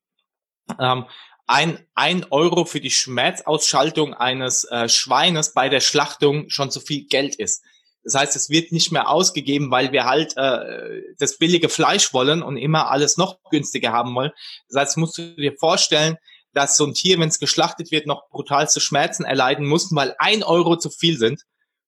ähm, 0.81 1.05
ein, 1.47 1.79
ein 1.95 2.27
Euro 2.31 2.65
für 2.65 2.81
die 2.81 2.91
Schmerzausschaltung 2.91 4.15
eines 4.15 4.65
äh, 4.65 4.89
Schweines 4.89 5.53
bei 5.53 5.69
der 5.69 5.81
Schlachtung 5.81 6.49
schon 6.49 6.71
zu 6.71 6.81
viel 6.81 7.07
Geld 7.07 7.37
ist. 7.37 7.63
Das 8.07 8.15
heißt, 8.15 8.37
es 8.37 8.51
wird 8.51 8.71
nicht 8.71 8.93
mehr 8.93 9.09
ausgegeben, 9.09 9.73
weil 9.73 9.91
wir 9.91 10.05
halt 10.05 10.37
äh, 10.37 11.03
das 11.19 11.39
billige 11.39 11.69
Fleisch 11.69 12.15
wollen 12.15 12.41
und 12.41 12.57
immer 12.57 12.89
alles 12.89 13.17
noch 13.17 13.41
günstiger 13.51 13.91
haben 13.91 14.15
wollen. 14.15 14.31
Das 14.69 14.81
heißt, 14.81 14.97
musst 14.97 15.19
du 15.19 15.35
dir 15.35 15.57
vorstellen, 15.59 16.17
dass 16.53 16.77
so 16.77 16.87
ein 16.87 16.95
Tier, 16.95 17.19
wenn 17.19 17.29
es 17.29 17.41
geschlachtet 17.41 17.91
wird, 17.91 18.07
noch 18.07 18.29
brutalste 18.31 18.81
Schmerzen 18.81 19.25
erleiden 19.25 19.67
muss, 19.67 19.93
weil 19.93 20.15
ein 20.19 20.45
Euro 20.45 20.77
zu 20.77 20.89
viel 20.89 21.19
sind. 21.19 21.43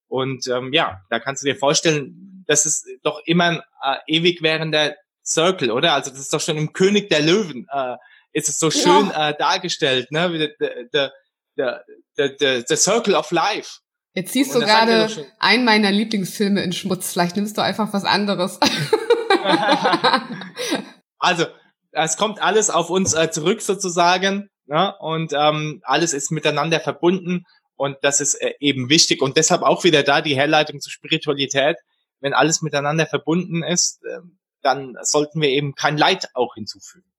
Und 0.09 0.45
ähm, 0.47 0.73
ja, 0.73 0.99
da 1.09 1.19
kannst 1.19 1.41
du 1.41 1.47
dir 1.47 1.55
vorstellen, 1.55 2.43
das 2.47 2.65
ist 2.65 2.85
doch 3.03 3.21
immer 3.23 3.45
ein 3.45 3.61
äh, 3.81 4.17
ewig 4.17 4.41
währender 4.41 4.95
Circle, 5.25 5.71
oder? 5.71 5.93
Also 5.93 6.11
das 6.11 6.19
ist 6.19 6.33
doch 6.33 6.41
schon 6.41 6.57
im 6.57 6.73
König 6.73 7.07
der 7.09 7.21
Löwen, 7.21 7.65
äh, 7.71 7.95
ist 8.33 8.49
es 8.49 8.59
so 8.59 8.71
schön 8.71 9.09
ja. 9.09 9.29
äh, 9.29 9.37
dargestellt, 9.37 10.11
ne? 10.11 10.37
Der, 10.37 10.49
der, 10.59 11.13
der, 11.55 11.83
der, 12.17 12.29
der, 12.29 12.63
der 12.63 12.77
Circle 12.77 13.15
of 13.15 13.31
Life. 13.31 13.79
Jetzt 14.13 14.33
siehst 14.33 14.55
du 14.55 14.59
gerade 14.59 15.07
einen 15.39 15.65
meiner 15.65 15.91
Lieblingsfilme 15.91 16.63
in 16.63 16.73
Schmutz. 16.73 17.11
Vielleicht 17.11 17.35
nimmst 17.35 17.57
du 17.57 17.61
einfach 17.61 17.93
was 17.93 18.05
anderes. 18.05 18.59
also, 21.19 21.45
es 21.91 22.17
kommt 22.17 22.41
alles 22.41 22.69
auf 22.69 22.89
uns 22.89 23.13
äh, 23.13 23.29
zurück 23.29 23.61
sozusagen. 23.61 24.49
Ne? 24.65 24.95
Und 24.99 25.33
ähm, 25.33 25.81
alles 25.83 26.13
ist 26.13 26.31
miteinander 26.31 26.79
verbunden. 26.79 27.45
Und 27.75 27.97
das 28.01 28.19
ist 28.19 28.35
äh, 28.35 28.53
eben 28.59 28.89
wichtig. 28.89 29.21
Und 29.21 29.37
deshalb 29.37 29.61
auch 29.61 29.83
wieder 29.83 30.03
da 30.03 30.21
die 30.21 30.35
Herleitung 30.35 30.79
zur 30.79 30.91
Spiritualität. 30.91 31.77
Wenn 32.19 32.33
alles 32.33 32.61
miteinander 32.61 33.05
verbunden 33.05 33.63
ist, 33.63 34.03
äh, 34.03 34.21
dann 34.61 34.97
sollten 35.01 35.39
wir 35.39 35.49
eben 35.49 35.75
kein 35.75 35.97
Leid 35.97 36.29
auch 36.33 36.55
hinzufügen. 36.55 37.09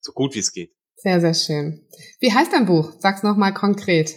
So 0.00 0.12
gut 0.12 0.34
wie 0.34 0.40
es 0.40 0.52
geht. 0.52 0.72
Sehr, 0.96 1.20
sehr 1.20 1.34
schön. 1.34 1.86
Wie 2.18 2.32
heißt 2.32 2.52
dein 2.52 2.66
Buch? 2.66 2.92
Sag's 2.98 3.22
nochmal 3.22 3.54
konkret. 3.54 4.14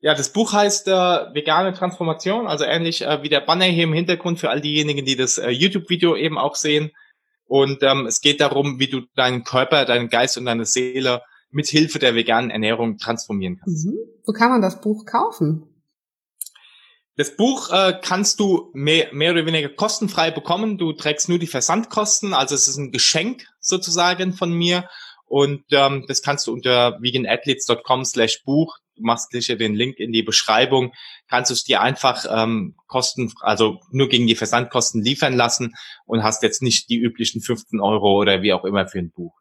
Ja, 0.00 0.14
das 0.14 0.32
Buch 0.32 0.52
heißt 0.52 0.86
äh, 0.86 0.90
Vegane 0.92 1.72
Transformation, 1.72 2.46
also 2.46 2.64
ähnlich 2.64 3.02
äh, 3.02 3.22
wie 3.22 3.28
der 3.28 3.40
Banner 3.40 3.64
hier 3.64 3.84
im 3.84 3.92
Hintergrund 3.92 4.38
für 4.38 4.50
all 4.50 4.60
diejenigen, 4.60 5.04
die 5.04 5.16
das 5.16 5.38
äh, 5.38 5.50
YouTube-Video 5.50 6.14
eben 6.14 6.38
auch 6.38 6.54
sehen. 6.54 6.92
Und 7.46 7.82
ähm, 7.82 8.06
es 8.06 8.20
geht 8.20 8.40
darum, 8.40 8.78
wie 8.78 8.88
du 8.88 9.02
deinen 9.16 9.42
Körper, 9.42 9.84
deinen 9.84 10.08
Geist 10.08 10.38
und 10.38 10.44
deine 10.44 10.66
Seele 10.66 11.22
mit 11.50 11.66
Hilfe 11.66 11.98
der 11.98 12.14
veganen 12.14 12.50
Ernährung 12.50 12.98
transformieren 12.98 13.58
kannst. 13.58 13.86
Mhm. 13.86 13.98
Wo 14.24 14.32
kann 14.32 14.50
man 14.50 14.62
das 14.62 14.80
Buch 14.80 15.04
kaufen? 15.04 15.64
Das 17.16 17.34
Buch 17.34 17.70
äh, 17.72 17.98
kannst 18.00 18.38
du 18.38 18.70
mehr, 18.74 19.08
mehr 19.12 19.32
oder 19.32 19.44
weniger 19.46 19.70
kostenfrei 19.70 20.30
bekommen. 20.30 20.78
Du 20.78 20.92
trägst 20.92 21.28
nur 21.28 21.40
die 21.40 21.48
Versandkosten, 21.48 22.34
also 22.34 22.54
es 22.54 22.68
ist 22.68 22.76
ein 22.76 22.92
Geschenk 22.92 23.48
sozusagen 23.58 24.32
von 24.34 24.52
mir. 24.52 24.88
Und 25.26 25.64
ähm, 25.72 26.04
das 26.06 26.22
kannst 26.22 26.46
du 26.46 26.52
unter 26.52 26.98
veganathletes.com 27.00 28.04
slash 28.04 28.44
Buch 28.44 28.78
du 28.98 29.04
machst 29.04 29.30
sicher 29.30 29.56
den 29.56 29.74
Link 29.74 29.98
in 29.98 30.12
die 30.12 30.22
Beschreibung, 30.22 30.92
kannst 31.28 31.50
du 31.50 31.54
es 31.54 31.64
dir 31.64 31.80
einfach 31.80 32.26
ähm, 32.30 32.74
kosten, 32.86 33.32
also 33.40 33.80
nur 33.90 34.08
gegen 34.08 34.26
die 34.26 34.34
Versandkosten 34.34 35.02
liefern 35.02 35.34
lassen 35.34 35.74
und 36.06 36.22
hast 36.22 36.42
jetzt 36.42 36.62
nicht 36.62 36.88
die 36.90 36.98
üblichen 36.98 37.40
15 37.40 37.80
Euro 37.80 38.18
oder 38.18 38.42
wie 38.42 38.52
auch 38.52 38.64
immer 38.64 38.86
für 38.86 38.98
ein 38.98 39.10
Buch. 39.10 39.34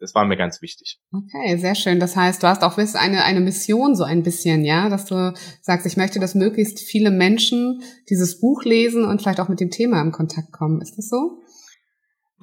Das 0.00 0.14
war 0.14 0.26
mir 0.26 0.36
ganz 0.36 0.60
wichtig. 0.60 0.98
Okay, 1.12 1.56
sehr 1.56 1.74
schön. 1.74 1.98
Das 1.98 2.14
heißt, 2.14 2.42
du 2.42 2.46
hast 2.46 2.62
auch 2.62 2.76
eine, 2.76 3.24
eine 3.24 3.40
Mission 3.40 3.94
so 3.94 4.04
ein 4.04 4.22
bisschen, 4.22 4.62
ja, 4.62 4.90
dass 4.90 5.06
du 5.06 5.32
sagst, 5.62 5.86
ich 5.86 5.96
möchte, 5.96 6.20
dass 6.20 6.34
möglichst 6.34 6.80
viele 6.80 7.10
Menschen 7.10 7.80
dieses 8.10 8.38
Buch 8.38 8.64
lesen 8.64 9.04
und 9.04 9.22
vielleicht 9.22 9.40
auch 9.40 9.48
mit 9.48 9.60
dem 9.60 9.70
Thema 9.70 10.02
in 10.02 10.12
Kontakt 10.12 10.52
kommen. 10.52 10.82
Ist 10.82 10.98
das 10.98 11.08
so? 11.08 11.38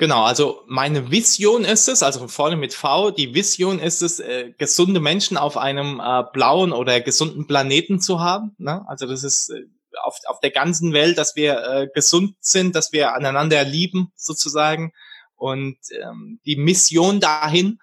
Genau, 0.02 0.24
also 0.24 0.64
meine 0.66 1.12
Vision 1.12 1.64
ist 1.64 1.88
es, 1.88 2.02
also 2.02 2.28
vorne 2.28 2.56
mit 2.56 2.74
V, 2.74 3.12
die 3.12 3.36
Vision 3.36 3.78
ist 3.78 4.02
es, 4.02 4.20
äh, 4.20 4.52
gesunde 4.58 5.00
Menschen 5.00 5.38
auf 5.38 5.58
einem 5.58 6.02
äh, 6.04 6.24
blauen 6.34 6.74
oder 6.74 7.02
gesunden 7.02 7.46
Planeten 7.46 8.00
zu 8.00 8.20
haben. 8.20 8.56
Ne? 8.58 8.84
Also 8.88 9.06
das 9.06 9.24
ist 9.24 9.52
äh, 9.52 9.62
auf, 10.02 10.18
auf 10.26 10.40
der 10.40 10.50
ganzen 10.50 10.94
Welt, 10.94 11.20
dass 11.20 11.36
wir 11.36 11.64
äh, 11.64 11.88
gesund 11.94 12.36
sind, 12.40 12.76
dass 12.76 12.92
wir 12.92 13.14
aneinander 13.14 13.64
lieben 13.64 14.12
sozusagen. 14.16 14.92
Und 15.36 15.78
ähm, 15.92 16.40
die 16.48 16.56
Mission 16.56 17.20
dahin 17.20 17.78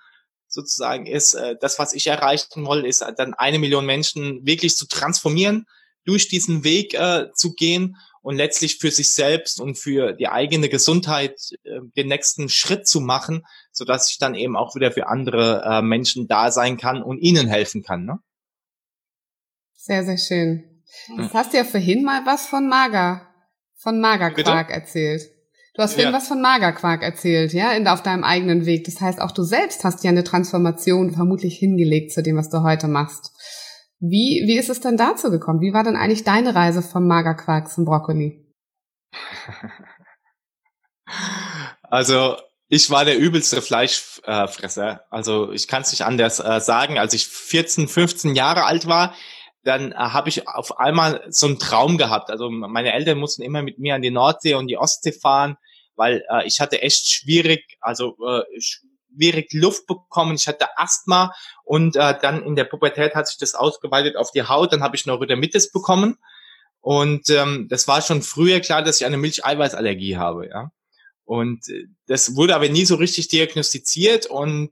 sozusagen 0.49 1.07
ist, 1.07 1.35
äh, 1.35 1.55
das, 1.61 1.79
was 1.79 1.93
ich 1.93 2.09
erreichen 2.09 2.67
will, 2.67 2.85
ist 2.85 3.07
dann 3.17 3.35
eine 3.35 3.61
Million 3.61 3.87
Menschen 3.87 4.45
wirklich 4.45 4.75
zu 4.75 4.89
transformieren, 4.89 5.69
durch 6.05 6.27
diesen 6.27 6.65
Weg 6.65 6.95
äh, 6.95 7.29
zu 7.35 7.55
gehen 7.55 7.97
und 8.29 8.37
letztlich 8.37 8.77
für 8.77 8.91
sich 8.91 9.09
selbst 9.09 9.59
und 9.59 9.79
für 9.79 10.13
die 10.13 10.29
eigene 10.29 10.69
Gesundheit 10.69 11.41
äh, 11.65 11.81
den 11.97 12.09
nächsten 12.09 12.51
Schritt 12.51 12.87
zu 12.87 13.01
machen, 13.01 13.47
so 13.73 13.87
dass 13.87 14.11
ich 14.11 14.19
dann 14.19 14.35
eben 14.35 14.55
auch 14.55 14.75
wieder 14.75 14.93
für 14.93 15.07
andere 15.07 15.63
äh, 15.65 15.81
Menschen 15.81 16.29
da 16.29 16.51
sein 16.51 16.77
kann 16.77 17.03
und 17.03 17.21
ihnen 17.21 17.49
helfen 17.49 17.83
kann. 17.83 18.05
Ne? 18.05 18.19
Sehr, 19.73 20.05
sehr 20.05 20.19
schön. 20.19 20.83
Jetzt 21.17 21.33
hast 21.33 21.55
du 21.55 21.57
ja 21.57 21.65
vorhin 21.65 22.05
mal 22.05 22.27
was 22.27 22.45
von 22.45 22.69
Mager, 22.69 23.27
von 23.77 23.99
Magerquark 23.99 24.67
Bitte? 24.67 24.79
erzählt. 24.79 25.23
Du 25.73 25.83
hast 25.83 25.95
vorhin 25.95 26.13
ja. 26.13 26.19
was 26.19 26.29
von 26.29 26.43
Magerquark 26.43 27.03
erzählt, 27.03 27.55
ja, 27.55 27.73
in, 27.73 27.89
auf 27.89 28.03
deinem 28.03 28.25
eigenen 28.25 28.67
Weg. 28.67 28.85
Das 28.85 29.01
heißt, 29.01 29.23
auch 29.23 29.33
du 29.33 29.43
selbst 29.43 29.85
hast 29.85 30.05
ja 30.05 30.11
eine 30.11 30.25
Transformation 30.25 31.15
vermutlich 31.15 31.57
hingelegt 31.57 32.13
zu 32.13 32.23
dem, 32.23 32.37
was 32.37 32.51
du 32.51 32.63
heute 32.63 32.89
machst. 32.89 33.33
Wie, 34.01 34.45
wie 34.47 34.59
ist 34.59 34.71
es 34.71 34.81
denn 34.81 34.97
dazu 34.97 35.31
gekommen? 35.31 35.61
Wie 35.61 35.73
war 35.73 35.83
denn 35.83 35.97
eigentlich 35.97 36.25
deine 36.25 36.55
Reise 36.55 36.83
vom 36.83 37.07
Magerquark 37.07 37.69
zum 37.69 37.85
Brokkoli? 37.85 38.45
Also 41.91 42.37
ich 42.69 42.91
war 42.91 43.07
der 43.07 43.19
übelste 43.19 43.63
Fleischfresser. 43.63 45.05
Also 45.11 45.53
ich 45.53 45.69
kann 45.69 45.83
es 45.83 45.91
nicht 45.91 46.05
anders 46.05 46.39
äh, 46.39 46.61
sagen. 46.61 46.99
Als 46.99 47.15
ich 47.15 47.27
14, 47.27 47.89
15 47.89 48.35
Jahre 48.35 48.65
alt 48.65 48.87
war, 48.87 49.15
dann 49.65 49.93
äh, 49.93 49.95
habe 49.95 50.29
ich 50.29 50.47
auf 50.47 50.79
einmal 50.79 51.25
so 51.31 51.47
einen 51.47 51.59
Traum 51.59 51.97
gehabt. 51.97 52.31
Also 52.31 52.51
meine 52.51 52.93
Eltern 52.93 53.19
mussten 53.19 53.43
immer 53.43 53.63
mit 53.63 53.79
mir 53.79 53.95
an 53.95 54.03
die 54.03 54.11
Nordsee 54.11 54.55
und 54.55 54.67
die 54.67 54.77
Ostsee 54.77 55.13
fahren, 55.13 55.57
weil 55.97 56.25
äh, 56.31 56.47
ich 56.47 56.61
hatte 56.61 56.83
echt 56.83 57.09
schwierig, 57.09 57.79
also 57.81 58.17
äh, 58.27 58.43
langwierig 59.11 59.53
Luft 59.53 59.87
bekommen. 59.87 60.35
Ich 60.35 60.49
hatte 60.49 60.67
Asthma 60.77 61.35
und 61.65 61.97
äh, 61.97 62.15
dann 62.21 62.43
in 62.43 62.57
der 62.57 62.65
Pubertät 62.65 63.15
hat 63.15 63.29
sich 63.29 63.39
das 63.39 63.55
ausgeweitet 63.55 64.17
auf 64.17 64.31
die 64.31 64.45
Haut. 64.45 64.73
Dann 64.73 64.83
habe 64.83 64.97
ich 64.97 65.07
Neurodermitis 65.07 65.71
bekommen 65.71 66.19
und 66.81 67.29
ähm, 67.31 67.67
das 67.69 67.89
war 67.89 68.03
schon 68.03 68.23
früher 68.23 68.61
klar, 68.61 68.83
dass 68.83 69.01
ich 69.01 69.07
eine 69.07 69.17
Milcheiweißallergie 69.17 70.17
habe. 70.17 70.49
Ja, 70.49 70.71
und 71.25 71.69
äh, 71.69 71.87
das 72.07 72.37
wurde 72.37 72.55
aber 72.55 72.69
nie 72.69 72.85
so 72.85 72.97
richtig 72.97 73.29
diagnostiziert 73.29 74.27
und 74.27 74.71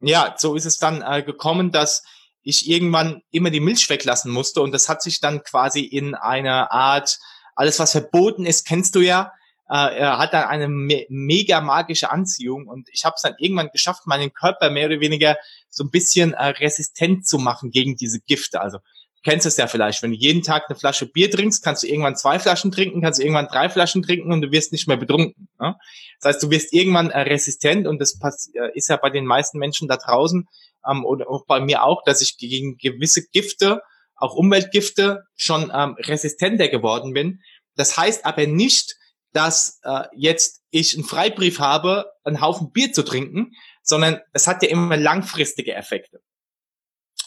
ja, 0.00 0.34
so 0.38 0.54
ist 0.54 0.66
es 0.66 0.78
dann 0.78 1.02
äh, 1.02 1.22
gekommen, 1.22 1.72
dass 1.72 2.04
ich 2.42 2.68
irgendwann 2.68 3.22
immer 3.30 3.50
die 3.50 3.60
Milch 3.60 3.90
weglassen 3.90 4.30
musste 4.30 4.62
und 4.62 4.72
das 4.72 4.88
hat 4.88 5.02
sich 5.02 5.20
dann 5.20 5.42
quasi 5.42 5.80
in 5.80 6.14
einer 6.14 6.70
Art, 6.70 7.18
alles 7.56 7.80
was 7.80 7.92
verboten 7.92 8.46
ist, 8.46 8.64
kennst 8.66 8.94
du 8.94 9.00
ja, 9.00 9.32
er 9.74 10.18
hat 10.18 10.32
dann 10.32 10.48
eine 10.48 10.68
me 10.68 11.04
mega 11.08 11.60
magische 11.60 12.10
Anziehung 12.10 12.66
und 12.66 12.88
ich 12.90 13.04
habe 13.04 13.14
es 13.16 13.22
dann 13.22 13.34
irgendwann 13.38 13.68
geschafft, 13.70 14.06
meinen 14.06 14.32
Körper 14.32 14.70
mehr 14.70 14.86
oder 14.86 15.00
weniger 15.00 15.36
so 15.68 15.84
ein 15.84 15.90
bisschen 15.90 16.32
äh, 16.32 16.46
resistent 16.46 17.26
zu 17.26 17.38
machen 17.38 17.70
gegen 17.70 17.96
diese 17.96 18.20
Gifte. 18.20 18.60
Also 18.60 18.78
du 18.78 19.30
kennst 19.30 19.46
es 19.46 19.56
ja 19.56 19.66
vielleicht, 19.66 20.02
wenn 20.02 20.10
du 20.10 20.16
jeden 20.16 20.42
Tag 20.42 20.64
eine 20.68 20.78
Flasche 20.78 21.06
Bier 21.06 21.30
trinkst, 21.30 21.62
kannst 21.62 21.82
du 21.82 21.86
irgendwann 21.86 22.16
zwei 22.16 22.38
Flaschen 22.38 22.72
trinken, 22.72 23.02
kannst 23.02 23.18
du 23.18 23.22
irgendwann 23.22 23.48
drei 23.48 23.68
Flaschen 23.68 24.02
trinken 24.02 24.32
und 24.32 24.40
du 24.40 24.50
wirst 24.50 24.72
nicht 24.72 24.88
mehr 24.88 24.96
betrunken. 24.96 25.48
Ne? 25.60 25.76
Das 26.20 26.34
heißt, 26.34 26.42
du 26.42 26.50
wirst 26.50 26.72
irgendwann 26.72 27.10
äh, 27.10 27.20
resistent 27.20 27.86
und 27.86 28.00
das 28.00 28.18
äh, 28.54 28.70
ist 28.74 28.88
ja 28.88 28.96
bei 28.96 29.10
den 29.10 29.26
meisten 29.26 29.58
Menschen 29.58 29.88
da 29.88 29.96
draußen 29.96 30.48
ähm, 30.88 31.04
oder 31.04 31.28
auch 31.28 31.44
bei 31.46 31.60
mir 31.60 31.84
auch, 31.84 32.02
dass 32.04 32.22
ich 32.22 32.38
gegen 32.38 32.78
gewisse 32.78 33.26
Gifte, 33.28 33.82
auch 34.16 34.34
Umweltgifte, 34.34 35.24
schon 35.36 35.70
ähm, 35.74 35.96
resistenter 35.98 36.68
geworden 36.68 37.12
bin. 37.12 37.40
Das 37.76 37.96
heißt 37.96 38.24
aber 38.24 38.46
nicht, 38.46 38.96
dass 39.32 39.80
äh, 39.82 40.04
jetzt 40.14 40.62
ich 40.70 40.94
einen 40.94 41.04
Freibrief 41.04 41.58
habe, 41.58 42.10
einen 42.24 42.40
Haufen 42.40 42.72
Bier 42.72 42.92
zu 42.92 43.02
trinken, 43.02 43.52
sondern 43.82 44.20
es 44.32 44.46
hat 44.46 44.62
ja 44.62 44.68
immer 44.68 44.96
langfristige 44.96 45.74
Effekte. 45.74 46.20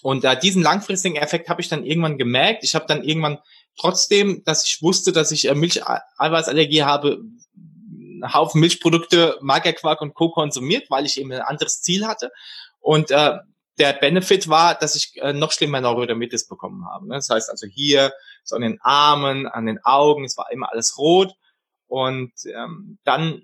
Und 0.01 0.23
äh, 0.23 0.39
diesen 0.39 0.63
langfristigen 0.63 1.15
Effekt 1.15 1.49
habe 1.49 1.61
ich 1.61 1.69
dann 1.69 1.85
irgendwann 1.85 2.17
gemerkt. 2.17 2.63
Ich 2.63 2.75
habe 2.75 2.85
dann 2.87 3.03
irgendwann 3.03 3.39
trotzdem, 3.79 4.43
dass 4.45 4.65
ich 4.65 4.81
wusste, 4.81 5.11
dass 5.11 5.31
ich 5.31 5.47
äh, 5.47 5.55
Milcheiweißallergie 5.55 6.83
habe, 6.83 7.21
einen 7.55 8.33
Haufen 8.33 8.61
Milchprodukte, 8.61 9.37
Magerquark 9.41 10.01
und 10.01 10.13
Co. 10.13 10.29
konsumiert, 10.31 10.89
weil 10.89 11.05
ich 11.05 11.19
eben 11.19 11.31
ein 11.31 11.41
anderes 11.41 11.81
Ziel 11.81 12.07
hatte. 12.07 12.31
Und 12.79 13.11
äh, 13.11 13.37
der 13.77 13.93
Benefit 13.93 14.49
war, 14.49 14.75
dass 14.75 14.95
ich 14.95 15.19
äh, 15.21 15.33
noch 15.33 15.51
schlimmer 15.51 15.81
Neurodermitis 15.81 16.47
bekommen 16.47 16.85
habe. 16.87 17.07
Ne? 17.07 17.15
Das 17.15 17.29
heißt 17.29 17.49
also 17.49 17.67
hier, 17.67 18.11
so 18.43 18.55
an 18.55 18.61
den 18.61 18.79
Armen, 18.81 19.47
an 19.47 19.65
den 19.65 19.83
Augen, 19.83 20.25
es 20.25 20.37
war 20.37 20.51
immer 20.51 20.71
alles 20.71 20.97
rot. 20.97 21.33
Und 21.91 22.31
ähm, 22.45 22.99
dann 23.03 23.41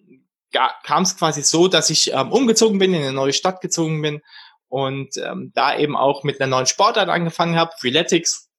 kam 0.83 1.03
es 1.03 1.17
quasi 1.17 1.41
so, 1.41 1.67
dass 1.67 1.89
ich 1.89 2.13
ähm, 2.13 2.31
umgezogen 2.31 2.79
bin, 2.79 2.93
in 2.93 3.01
eine 3.01 3.11
neue 3.11 3.33
Stadt 3.33 3.59
gezogen 3.59 4.01
bin 4.01 4.21
und 4.69 5.17
ähm, 5.17 5.51
da 5.53 5.77
eben 5.77 5.97
auch 5.97 6.23
mit 6.23 6.39
einer 6.39 6.49
neuen 6.49 6.65
Sportart 6.65 7.09
angefangen 7.09 7.57
habe, 7.57 7.73
Freeletics. 7.77 8.49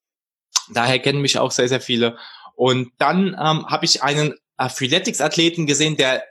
Daher 0.71 0.99
kennen 0.99 1.21
mich 1.21 1.39
auch 1.39 1.49
sehr, 1.49 1.67
sehr 1.67 1.81
viele. 1.81 2.19
Und 2.53 2.91
dann 2.99 3.29
ähm, 3.29 3.65
habe 3.65 3.85
ich 3.85 4.03
einen 4.03 4.35
äh, 4.59 4.69
Freeletics-Athleten 4.69 5.65
gesehen, 5.65 5.97
der 5.97 6.23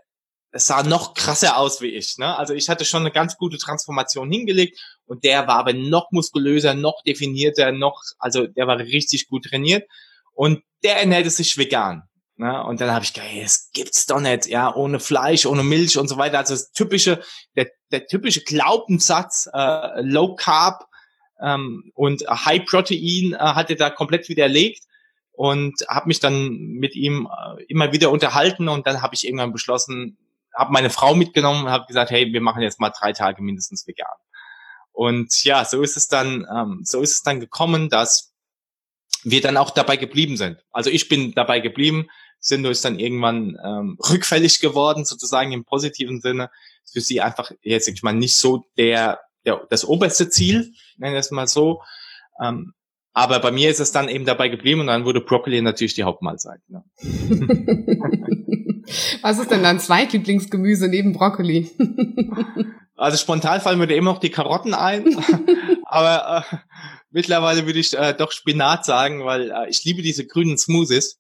sah 0.53 0.85
noch 0.85 1.15
krasser 1.15 1.57
aus 1.57 1.81
wie 1.81 1.89
ich. 1.97 2.17
Ne? 2.17 2.39
Also 2.39 2.55
ich 2.55 2.69
hatte 2.69 2.85
schon 2.85 3.03
eine 3.03 3.11
ganz 3.11 3.37
gute 3.39 3.59
Transformation 3.59 4.31
hingelegt 4.31 4.79
und 5.05 5.25
der 5.25 5.49
war 5.49 5.57
aber 5.57 5.73
noch 5.73 6.13
muskulöser, 6.13 6.75
noch 6.75 7.03
definierter, 7.03 7.73
noch, 7.73 8.01
also 8.21 8.47
der 8.47 8.69
war 8.69 8.79
richtig 8.79 9.27
gut 9.27 9.47
trainiert 9.47 9.91
und 10.33 10.63
der 10.85 11.01
ernährte 11.01 11.31
sich 11.31 11.59
vegan. 11.59 12.08
Ne? 12.39 12.65
Und 12.65 12.81
dann 12.81 12.93
habe 12.93 13.05
ich 13.05 13.13
gedacht, 13.13 13.31
hey, 13.31 13.43
das 13.43 13.71
gibt's 13.73 14.07
doch 14.07 14.21
nicht, 14.21 14.47
ja, 14.47 14.73
ohne 14.73 15.01
Fleisch, 15.01 15.45
ohne 15.45 15.65
Milch 15.65 15.99
und 15.99 16.07
so 16.07 16.19
weiter. 16.19 16.39
Also 16.39 16.55
das 16.55 16.71
typische, 16.71 17.21
der, 17.57 17.67
der 17.91 18.07
typische 18.07 18.43
Glaubenssatz, 18.43 19.49
äh, 19.53 20.01
Low 20.03 20.37
Carb 20.37 20.87
ähm, 21.43 21.91
und 21.95 22.23
High 22.29 22.65
Protein 22.65 23.33
äh, 23.33 23.39
hat 23.39 23.71
er 23.71 23.77
da 23.77 23.91
komplett 23.91 24.29
widerlegt 24.29 24.85
und 25.33 25.85
habe 25.89 26.07
mich 26.07 26.21
dann 26.21 26.51
mit 26.51 26.95
ihm 26.95 27.29
äh, 27.29 27.65
immer 27.65 27.93
wieder 27.93 28.11
unterhalten 28.11 28.69
und 28.69 28.87
dann 28.87 29.03
habe 29.03 29.17
ich 29.17 29.27
irgendwann 29.27 29.53
beschlossen, 29.53 30.17
habe 30.55 30.73
meine 30.73 30.91
Frau 30.91 31.17
mitgenommen 31.17 31.65
und 31.65 31.71
habe 31.71 31.87
gesagt, 31.87 32.13
hey, 32.13 32.33
wir 32.33 32.41
machen 32.41 32.63
jetzt 32.63 32.79
mal 32.79 32.91
drei 32.91 33.13
Tage 33.13 33.43
mindestens 33.43 33.85
vegan. 33.85 34.07
Und 34.93 35.43
ja, 35.43 35.65
so 35.65 35.83
ist 35.83 35.97
es 35.97 36.07
dann, 36.07 36.47
ähm, 36.55 36.83
so 36.85 37.01
ist 37.01 37.13
es 37.13 37.23
dann 37.23 37.41
gekommen, 37.41 37.89
dass 37.89 38.33
wir 39.25 39.41
dann 39.41 39.57
auch 39.57 39.71
dabei 39.71 39.97
geblieben 39.97 40.37
sind. 40.37 40.65
Also 40.71 40.91
ich 40.91 41.09
bin 41.09 41.33
dabei 41.35 41.61
geblieben. 41.61 42.09
Sindo 42.41 42.71
ist 42.71 42.85
dann 42.85 42.99
irgendwann 42.99 43.59
ähm, 43.65 43.99
rückfällig 44.11 44.61
geworden, 44.61 45.05
sozusagen 45.05 45.53
im 45.53 45.65
positiven 45.65 46.21
Sinne. 46.21 46.51
Für 46.91 47.01
sie 47.01 47.21
einfach 47.21 47.51
jetzt, 47.63 47.87
ich 47.89 48.03
meine, 48.03 48.19
nicht 48.19 48.35
so 48.35 48.65
der, 48.79 49.21
der 49.45 49.67
das 49.69 49.85
oberste 49.85 50.31
Ziel, 50.31 50.73
nennen 50.97 51.13
wir 51.13 51.21
es 51.21 51.31
mal 51.31 51.47
so. 51.47 51.83
Ähm, 52.43 52.73
aber 53.13 53.41
bei 53.41 53.51
mir 53.51 53.69
ist 53.69 53.81
es 53.81 53.91
dann 53.91 54.09
eben 54.09 54.25
dabei 54.25 54.49
geblieben 54.49 54.81
und 54.81 54.87
dann 54.87 55.05
wurde 55.05 55.21
Brokkoli 55.21 55.61
natürlich 55.61 55.95
die 55.95 56.05
Hauptmahlzeit. 56.05 56.61
Ne? 56.69 56.85
Was 59.23 59.39
ist 59.39 59.51
denn 59.51 59.65
dein 59.65 59.81
Zweitlieblingsgemüse 59.81 60.89
neben 60.89 61.13
Brokkoli? 61.15 61.71
also 62.97 63.19
spontan 63.19 63.61
fallen 63.61 63.81
mir 63.81 63.89
da 63.89 63.95
immer 63.95 64.13
noch 64.13 64.21
die 64.21 64.31
Karotten 64.31 64.73
ein. 64.73 65.17
aber 65.85 66.45
äh, 66.51 66.57
mittlerweile 67.11 67.67
würde 67.67 67.81
ich 67.81 67.97
äh, 67.99 68.15
doch 68.15 68.31
Spinat 68.31 68.85
sagen, 68.85 69.25
weil 69.25 69.51
äh, 69.51 69.69
ich 69.69 69.85
liebe 69.85 70.03
diese 70.03 70.25
grünen 70.25 70.57
Smoothies. 70.57 71.18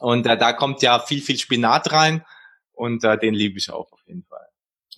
Und 0.00 0.26
äh, 0.26 0.36
da 0.36 0.52
kommt 0.52 0.82
ja 0.82 0.98
viel, 0.98 1.22
viel 1.22 1.38
Spinat 1.38 1.92
rein 1.92 2.24
und 2.72 3.04
äh, 3.04 3.18
den 3.18 3.34
liebe 3.34 3.58
ich 3.58 3.70
auch 3.70 3.92
auf 3.92 4.00
jeden 4.06 4.24
Fall. 4.24 4.46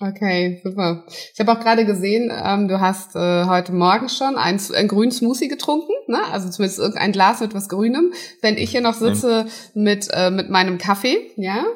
Okay, 0.03 0.62
super. 0.64 1.05
Ich 1.35 1.38
habe 1.40 1.53
auch 1.53 1.61
gerade 1.61 1.85
gesehen, 1.85 2.33
ähm, 2.33 2.68
du 2.68 2.81
hast 2.81 3.14
äh, 3.16 3.44
heute 3.44 3.72
Morgen 3.72 4.09
schon 4.09 4.37
einen, 4.37 4.59
einen 4.74 4.88
grünen 4.88 5.12
Smoothie 5.12 5.48
getrunken, 5.48 5.92
ne? 6.07 6.20
also 6.33 6.48
zumindest 6.48 6.79
irgendein 6.79 7.12
Glas 7.12 7.40
mit 7.40 7.55
was 7.55 7.68
Grünem. 7.68 8.14
Wenn 8.40 8.57
ich 8.57 8.70
hier 8.70 8.81
noch 8.81 8.94
sitze 8.94 9.46
mit, 9.74 10.09
äh, 10.11 10.31
mit 10.31 10.48
meinem 10.48 10.79
Kaffee, 10.79 11.31
ja. 11.37 11.66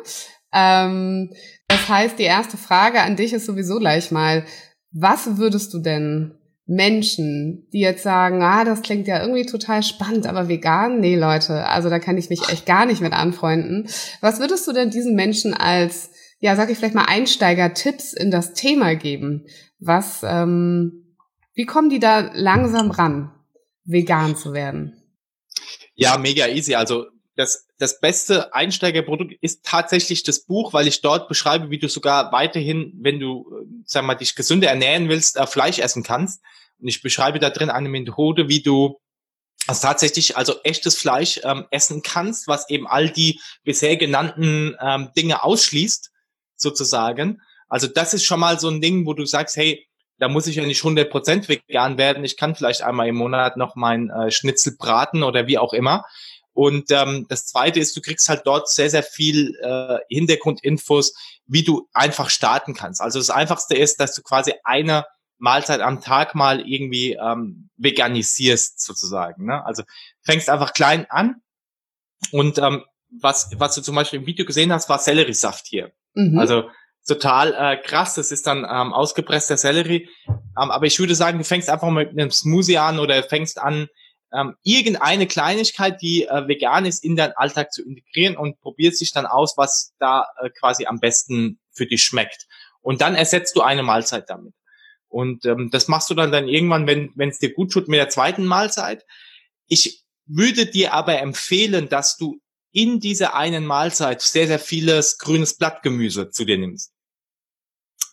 Ähm, 0.55 1.35
das 1.69 1.87
heißt, 1.87 2.19
die 2.19 2.23
erste 2.23 2.57
Frage 2.57 3.03
an 3.03 3.17
dich 3.17 3.35
ist 3.35 3.45
sowieso 3.45 3.79
gleich 3.79 4.11
mal, 4.11 4.47
was 4.91 5.37
würdest 5.37 5.75
du 5.75 5.81
denn 5.81 6.39
Menschen, 6.67 7.69
die 7.73 7.81
jetzt 7.81 8.03
sagen, 8.03 8.43
ah, 8.43 8.65
das 8.65 8.81
klingt 8.81 9.07
ja 9.07 9.21
irgendwie 9.21 9.45
total 9.45 9.83
spannend, 9.83 10.27
aber 10.27 10.49
vegan? 10.49 10.99
Nee, 10.99 11.17
Leute, 11.17 11.67
also 11.67 11.91
da 11.91 11.99
kann 11.99 12.17
ich 12.17 12.31
mich 12.31 12.49
echt 12.49 12.65
gar 12.65 12.87
nicht 12.87 13.03
mit 13.03 13.13
anfreunden. 13.13 13.89
Was 14.21 14.41
würdest 14.41 14.67
du 14.67 14.73
denn 14.73 14.91
diesen 14.91 15.15
Menschen 15.15 15.53
als, 15.53 16.11
ja, 16.39 16.57
sag 16.57 16.71
ich 16.71 16.79
vielleicht 16.79 16.95
mal 16.95 17.05
Einsteiger-Tipps 17.05 18.15
in 18.15 18.31
das 18.31 18.55
Thema 18.55 18.95
geben? 18.95 19.47
Was, 19.79 20.23
ähm, 20.23 21.15
wie 21.55 21.67
kommen 21.67 21.91
die 21.91 22.01
da 22.01 22.31
langsam 22.33 22.91
ran, 22.91 23.31
vegan 23.85 24.35
zu 24.35 24.55
werden? 24.55 25.03
Ja, 25.95 26.17
mega 26.17 26.49
easy. 26.49 26.75
Also 26.75 27.07
das, 27.37 27.64
das 27.79 28.01
beste 28.01 28.55
Einsteigerprodukt 28.55 29.35
ist 29.41 29.65
tatsächlich 29.65 30.23
das 30.23 30.45
Buch, 30.45 30.73
weil 30.73 30.87
ich 30.87 31.01
dort 31.01 31.29
beschreibe, 31.29 31.71
wie 31.71 31.79
du 31.79 31.89
sogar 31.89 32.31
weiterhin, 32.33 32.93
wenn 32.97 33.19
du, 33.19 33.51
äh, 33.51 33.67
sag 33.85 34.05
mal, 34.05 34.15
dich 34.15 34.35
gesünder 34.35 34.69
ernähren 34.69 35.09
willst, 35.09 35.37
äh, 35.37 35.47
Fleisch 35.47 35.79
essen 35.79 36.03
kannst. 36.03 36.43
Und 36.81 36.89
ich 36.89 37.03
beschreibe 37.03 37.39
da 37.39 37.51
drin 37.51 37.71
eine 37.71 37.89
Methode, 37.89 38.49
wie 38.49 38.63
du 38.63 39.01
also 39.67 39.87
tatsächlich 39.87 40.37
also 40.37 40.61
echtes 40.63 40.97
Fleisch 40.97 41.41
ähm, 41.43 41.67
essen 41.71 42.03
kannst, 42.03 42.49
was 42.49 42.69
eben 42.69 42.87
all 42.87 43.09
die 43.09 43.41
bisher 43.65 43.97
genannten 43.97 44.77
ähm, 44.81 45.11
Dinge 45.17 45.43
ausschließt, 45.43 46.11
sozusagen. 46.57 47.41
Also 47.69 47.87
das 47.87 48.15
ist 48.15 48.25
schon 48.25 48.41
mal 48.41 48.61
so 48.61 48.69
ein 48.69 48.81
Ding, 48.81 49.07
wo 49.07 49.15
du 49.15 49.25
sagst, 49.25 49.57
hey, 49.57 49.87
da 50.19 50.29
muss 50.29 50.47
ich 50.47 50.57
ja 50.57 50.65
nicht 50.65 50.83
100% 50.83 51.49
vegan 51.49 51.99
werden. 51.99 52.25
Ich 52.25 52.37
kann 52.37 52.55
vielleicht 52.55 52.83
einmal 52.83 53.09
im 53.09 53.17
Monat 53.17 53.57
noch 53.57 53.75
mein 53.75 54.11
äh, 54.11 54.31
Schnitzel 54.31 54.77
braten 54.79 55.23
oder 55.23 55.47
wie 55.47 55.59
auch 55.59 55.73
immer. 55.73 56.05
Und 56.55 56.91
ähm, 56.91 57.27
das 57.29 57.47
Zweite 57.47 57.81
ist, 57.81 57.97
du 57.97 58.01
kriegst 58.01 58.29
halt 58.29 58.43
dort 58.45 58.69
sehr, 58.69 58.89
sehr 58.89 59.03
viel 59.03 59.55
äh, 59.61 59.99
Hintergrundinfos, 60.09 61.15
wie 61.47 61.65
du 61.65 61.89
einfach 61.93 62.31
starten 62.31 62.75
kannst. 62.75 63.01
Also 63.01 63.19
das 63.19 63.31
Einfachste 63.31 63.77
ist, 63.77 64.01
dass 64.01 64.15
du 64.15 64.23
quasi 64.23 64.55
eine 64.65 65.05
Mahlzeit 65.39 65.81
am 65.81 66.01
Tag 66.01 66.35
mal 66.35 66.61
irgendwie 66.61 67.15
ähm, 67.15 67.69
veganisierst 67.77 68.81
sozusagen. 68.83 69.47
Ne? 69.47 69.65
Also 69.67 69.83
fängst 70.23 70.49
einfach 70.49 70.73
klein 70.73 71.07
an 71.11 71.43
und 72.31 72.59
ähm, 72.59 72.85
was, 73.21 73.51
was 73.57 73.75
du 73.75 73.83
zum 73.83 73.95
Beispiel 73.95 74.21
im 74.21 74.27
Video 74.27 74.45
gesehen 74.45 74.73
hast, 74.73 74.89
war 74.89 74.99
Selleriesaft 74.99 75.67
hier. 75.67 75.93
Mhm. 76.15 76.39
Also 76.39 76.71
total 77.07 77.55
äh, 77.55 77.77
krass. 77.77 78.15
Das 78.15 78.33
ist 78.33 78.47
dann 78.47 78.59
ähm, 78.59 78.93
ausgepresster 78.93 79.57
Sellerie. 79.57 80.09
Ähm, 80.29 80.71
aber 80.71 80.87
ich 80.87 80.99
würde 80.99 81.15
sagen, 81.15 81.39
du 81.39 81.45
fängst 81.45 81.69
einfach 81.69 81.91
mit 81.91 82.11
einem 82.11 82.31
Smoothie 82.31 82.79
an 82.79 82.99
oder 82.99 83.23
fängst 83.23 83.61
an, 83.61 83.89
ähm, 84.35 84.57
irgendeine 84.63 85.27
Kleinigkeit, 85.27 86.03
die 86.03 86.25
äh, 86.25 86.49
vegan 86.49 86.85
ist, 86.85 87.05
in 87.05 87.17
deinen 87.17 87.33
Alltag 87.33 87.73
zu 87.73 87.85
integrieren 87.85 88.37
und 88.37 88.61
probierst 88.61 89.01
dich 89.01 89.13
dann 89.13 89.27
aus, 89.27 89.57
was 89.57 89.95
da 89.99 90.27
äh, 90.41 90.51
quasi 90.51 90.87
am 90.87 90.99
besten 90.99 91.61
für 91.73 91.87
dich 91.87 92.03
schmeckt. 92.03 92.47
Und 92.81 93.01
dann 93.01 93.15
ersetzt 93.15 93.57
du 93.57 93.63
eine 93.63 93.83
Mahlzeit 93.83 94.29
damit. 94.29 94.55
Und 95.09 95.47
ähm, 95.47 95.71
das 95.71 95.89
machst 95.89 96.11
du 96.11 96.15
dann 96.15 96.33
dann 96.33 96.49
irgendwann, 96.49 96.87
wenn 96.87 97.29
es 97.29 97.39
dir 97.39 97.53
gut 97.55 97.73
tut, 97.73 97.89
mit 97.89 97.99
der 97.99 98.09
zweiten 98.09 98.45
Mahlzeit. 98.45 99.05
Ich 99.69 100.03
würde 100.27 100.67
dir 100.67 100.93
aber 100.93 101.21
empfehlen, 101.21 101.89
dass 101.89 102.17
du 102.17 102.41
in 102.73 102.99
dieser 102.99 103.37
einen 103.37 103.65
Mahlzeit 103.67 104.21
sehr, 104.21 104.49
sehr 104.49 104.59
vieles 104.59 105.19
grünes 105.19 105.57
Blattgemüse 105.57 106.31
zu 106.31 106.45
dir 106.45 106.59
nimmst. 106.59 106.93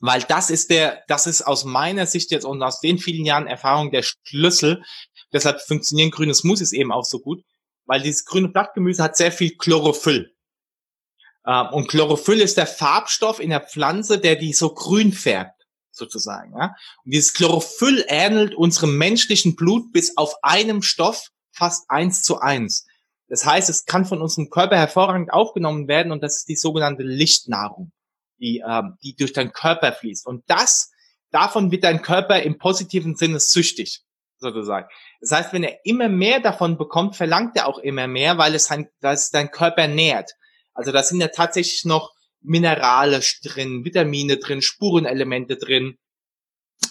Weil 0.02 0.22
das 0.24 0.50
ist 0.50 0.70
der, 0.72 1.04
das 1.08 1.28
ist 1.28 1.44
aus 1.44 1.64
meiner 1.64 2.08
Sicht 2.08 2.32
jetzt 2.32 2.44
und 2.44 2.62
aus 2.62 2.80
den 2.82 2.98
vielen 2.98 3.26
Jahren 3.26 3.48
Erfahrung 3.48 3.92
der 3.92 4.04
Schlüssel. 4.04 4.84
Deshalb 5.34 5.62
funktionieren 5.62 6.12
grüne 6.12 6.34
Smoothies 6.34 6.74
eben 6.74 6.92
auch 6.92 7.06
so 7.06 7.20
gut, 7.20 7.44
weil 7.86 8.02
dieses 8.02 8.26
grüne 8.26 8.50
Blattgemüse 8.50 9.04
hat 9.04 9.18
sehr 9.18 9.32
viel 9.32 9.58
Chlorophyll. 9.58 10.34
Ähm, 11.46 11.68
und 11.72 11.88
Chlorophyll 11.88 12.42
ist 12.42 12.58
der 12.58 12.68
Farbstoff 12.68 13.40
in 13.40 13.50
der 13.50 13.62
Pflanze, 13.62 14.20
der 14.20 14.36
die 14.36 14.54
so 14.54 14.74
grün 14.74 15.12
färbt, 15.12 15.66
sozusagen. 15.92 16.54
Und 16.54 16.72
dieses 17.06 17.34
Chlorophyll 17.34 18.06
ähnelt 18.08 18.56
unserem 18.56 18.98
menschlichen 18.98 19.56
Blut 19.56 19.92
bis 19.92 20.18
auf 20.18 20.36
einem 20.42 20.82
Stoff 20.82 21.30
fast 21.52 21.90
eins 21.90 22.22
zu 22.24 22.40
eins. 22.40 22.86
Das 23.28 23.46
heißt, 23.46 23.70
es 23.70 23.86
kann 23.86 24.06
von 24.06 24.22
unserem 24.22 24.50
Körper 24.50 24.78
hervorragend 24.78 25.32
aufgenommen 25.32 25.88
werden 25.88 26.12
und 26.12 26.22
das 26.22 26.40
ist 26.40 26.50
die 26.50 26.58
sogenannte 26.58 27.04
Lichtnahrung, 27.04 27.92
die, 28.40 28.62
ähm, 28.68 28.98
die 29.04 29.16
durch 29.16 29.32
deinen 29.32 29.54
Körper 29.54 29.94
fließt. 29.94 30.28
Und 30.28 30.44
das, 30.48 30.92
davon 31.32 31.72
wird 31.72 31.86
dein 31.86 32.02
Körper 32.02 32.42
im 32.44 32.58
positiven 32.58 33.16
Sinne 33.16 33.40
süchtig, 33.40 34.02
sozusagen. 34.42 34.90
Das 35.22 35.32
heißt, 35.32 35.54
wenn 35.54 35.64
er 35.64 35.86
immer 35.86 36.10
mehr 36.10 36.40
davon 36.40 36.78
bekommt, 36.78 37.16
verlangt 37.16 37.56
er 37.56 37.68
auch 37.68 37.78
immer 37.78 38.08
mehr, 38.08 38.38
weil 38.38 38.56
es, 38.56 38.66
sein, 38.66 38.90
dass 39.00 39.30
dein 39.32 39.52
Körper 39.52 39.88
nährt. 39.88 40.32
Also 40.74 40.92
da 40.92 41.04
sind 41.04 41.22
ja 41.22 41.28
tatsächlich 41.28 41.86
noch 41.86 42.12
Minerale 42.42 43.22
drin, 43.44 43.86
Vitamine 43.86 44.38
drin, 44.38 44.62
Spurenelemente 44.62 45.56
drin 45.56 45.98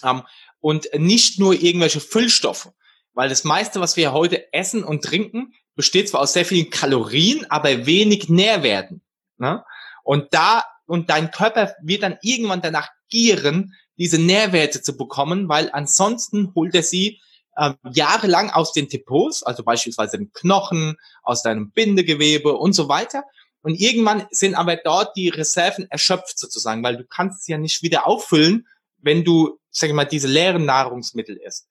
ähm, 0.03 0.23
und 0.59 0.87
nicht 0.97 1.39
nur 1.39 1.53
irgendwelche 1.53 1.99
Füllstoffe. 1.99 2.69
Weil 3.13 3.27
das 3.27 3.43
meiste, 3.43 3.81
was 3.81 3.97
wir 3.97 4.13
heute 4.13 4.53
essen 4.53 4.85
und 4.85 5.03
trinken, 5.03 5.53
besteht 5.75 6.09
zwar 6.09 6.21
aus 6.21 6.33
sehr 6.33 6.45
vielen 6.45 6.69
Kalorien, 6.69 7.45
aber 7.49 7.85
wenig 7.85 8.29
Nährwerten. 8.29 9.01
Ne? 9.37 9.63
Und 10.03 10.33
da, 10.33 10.63
und 10.85 11.09
dein 11.09 11.31
Körper 11.31 11.75
wird 11.81 12.03
dann 12.03 12.17
irgendwann 12.21 12.61
danach 12.61 12.89
gieren, 13.09 13.73
diese 13.97 14.17
Nährwerte 14.17 14.81
zu 14.81 14.95
bekommen, 14.95 15.49
weil 15.49 15.69
ansonsten 15.73 16.53
holt 16.55 16.73
er 16.73 16.83
sie 16.83 17.19
äh, 17.55 17.73
jahrelang 17.91 18.49
aus 18.49 18.73
den 18.73 18.87
Depots, 18.87 19.43
also 19.43 19.63
beispielsweise 19.63 20.17
den 20.17 20.31
Knochen, 20.33 20.97
aus 21.23 21.43
deinem 21.43 21.71
Bindegewebe 21.71 22.53
und 22.53 22.73
so 22.73 22.87
weiter. 22.87 23.23
Und 23.61 23.79
irgendwann 23.79 24.25
sind 24.31 24.55
aber 24.55 24.75
dort 24.75 25.15
die 25.15 25.29
Reserven 25.29 25.89
erschöpft 25.89 26.39
sozusagen, 26.39 26.83
weil 26.83 26.97
du 26.97 27.05
kannst 27.05 27.43
sie 27.45 27.51
ja 27.51 27.57
nicht 27.57 27.83
wieder 27.83 28.07
auffüllen, 28.07 28.67
wenn 28.97 29.23
du, 29.23 29.59
sag 29.69 29.89
ich 29.89 29.95
mal, 29.95 30.05
diese 30.05 30.27
leeren 30.27 30.65
Nahrungsmittel 30.65 31.37
isst. 31.37 31.67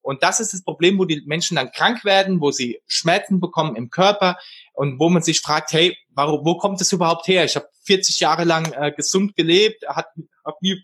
Und 0.00 0.22
das 0.22 0.38
ist 0.38 0.52
das 0.52 0.62
Problem, 0.62 0.98
wo 0.98 1.06
die 1.06 1.22
Menschen 1.24 1.56
dann 1.56 1.72
krank 1.72 2.04
werden, 2.04 2.40
wo 2.40 2.50
sie 2.50 2.80
Schmerzen 2.86 3.40
bekommen 3.40 3.74
im 3.74 3.88
Körper 3.88 4.38
und 4.74 4.98
wo 5.00 5.08
man 5.08 5.22
sich 5.22 5.40
fragt, 5.40 5.72
hey, 5.72 5.96
warum, 6.10 6.44
wo 6.44 6.58
kommt 6.58 6.80
das 6.80 6.92
überhaupt 6.92 7.26
her? 7.26 7.44
Ich 7.44 7.56
habe 7.56 7.68
40 7.84 8.20
Jahre 8.20 8.44
lang 8.44 8.70
äh, 8.72 8.92
gesund 8.92 9.34
gelebt, 9.34 9.86
hat 9.88 10.08
hab 10.44 10.60
nie 10.60 10.78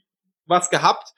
was 0.47 0.71
gehabt. 0.71 1.13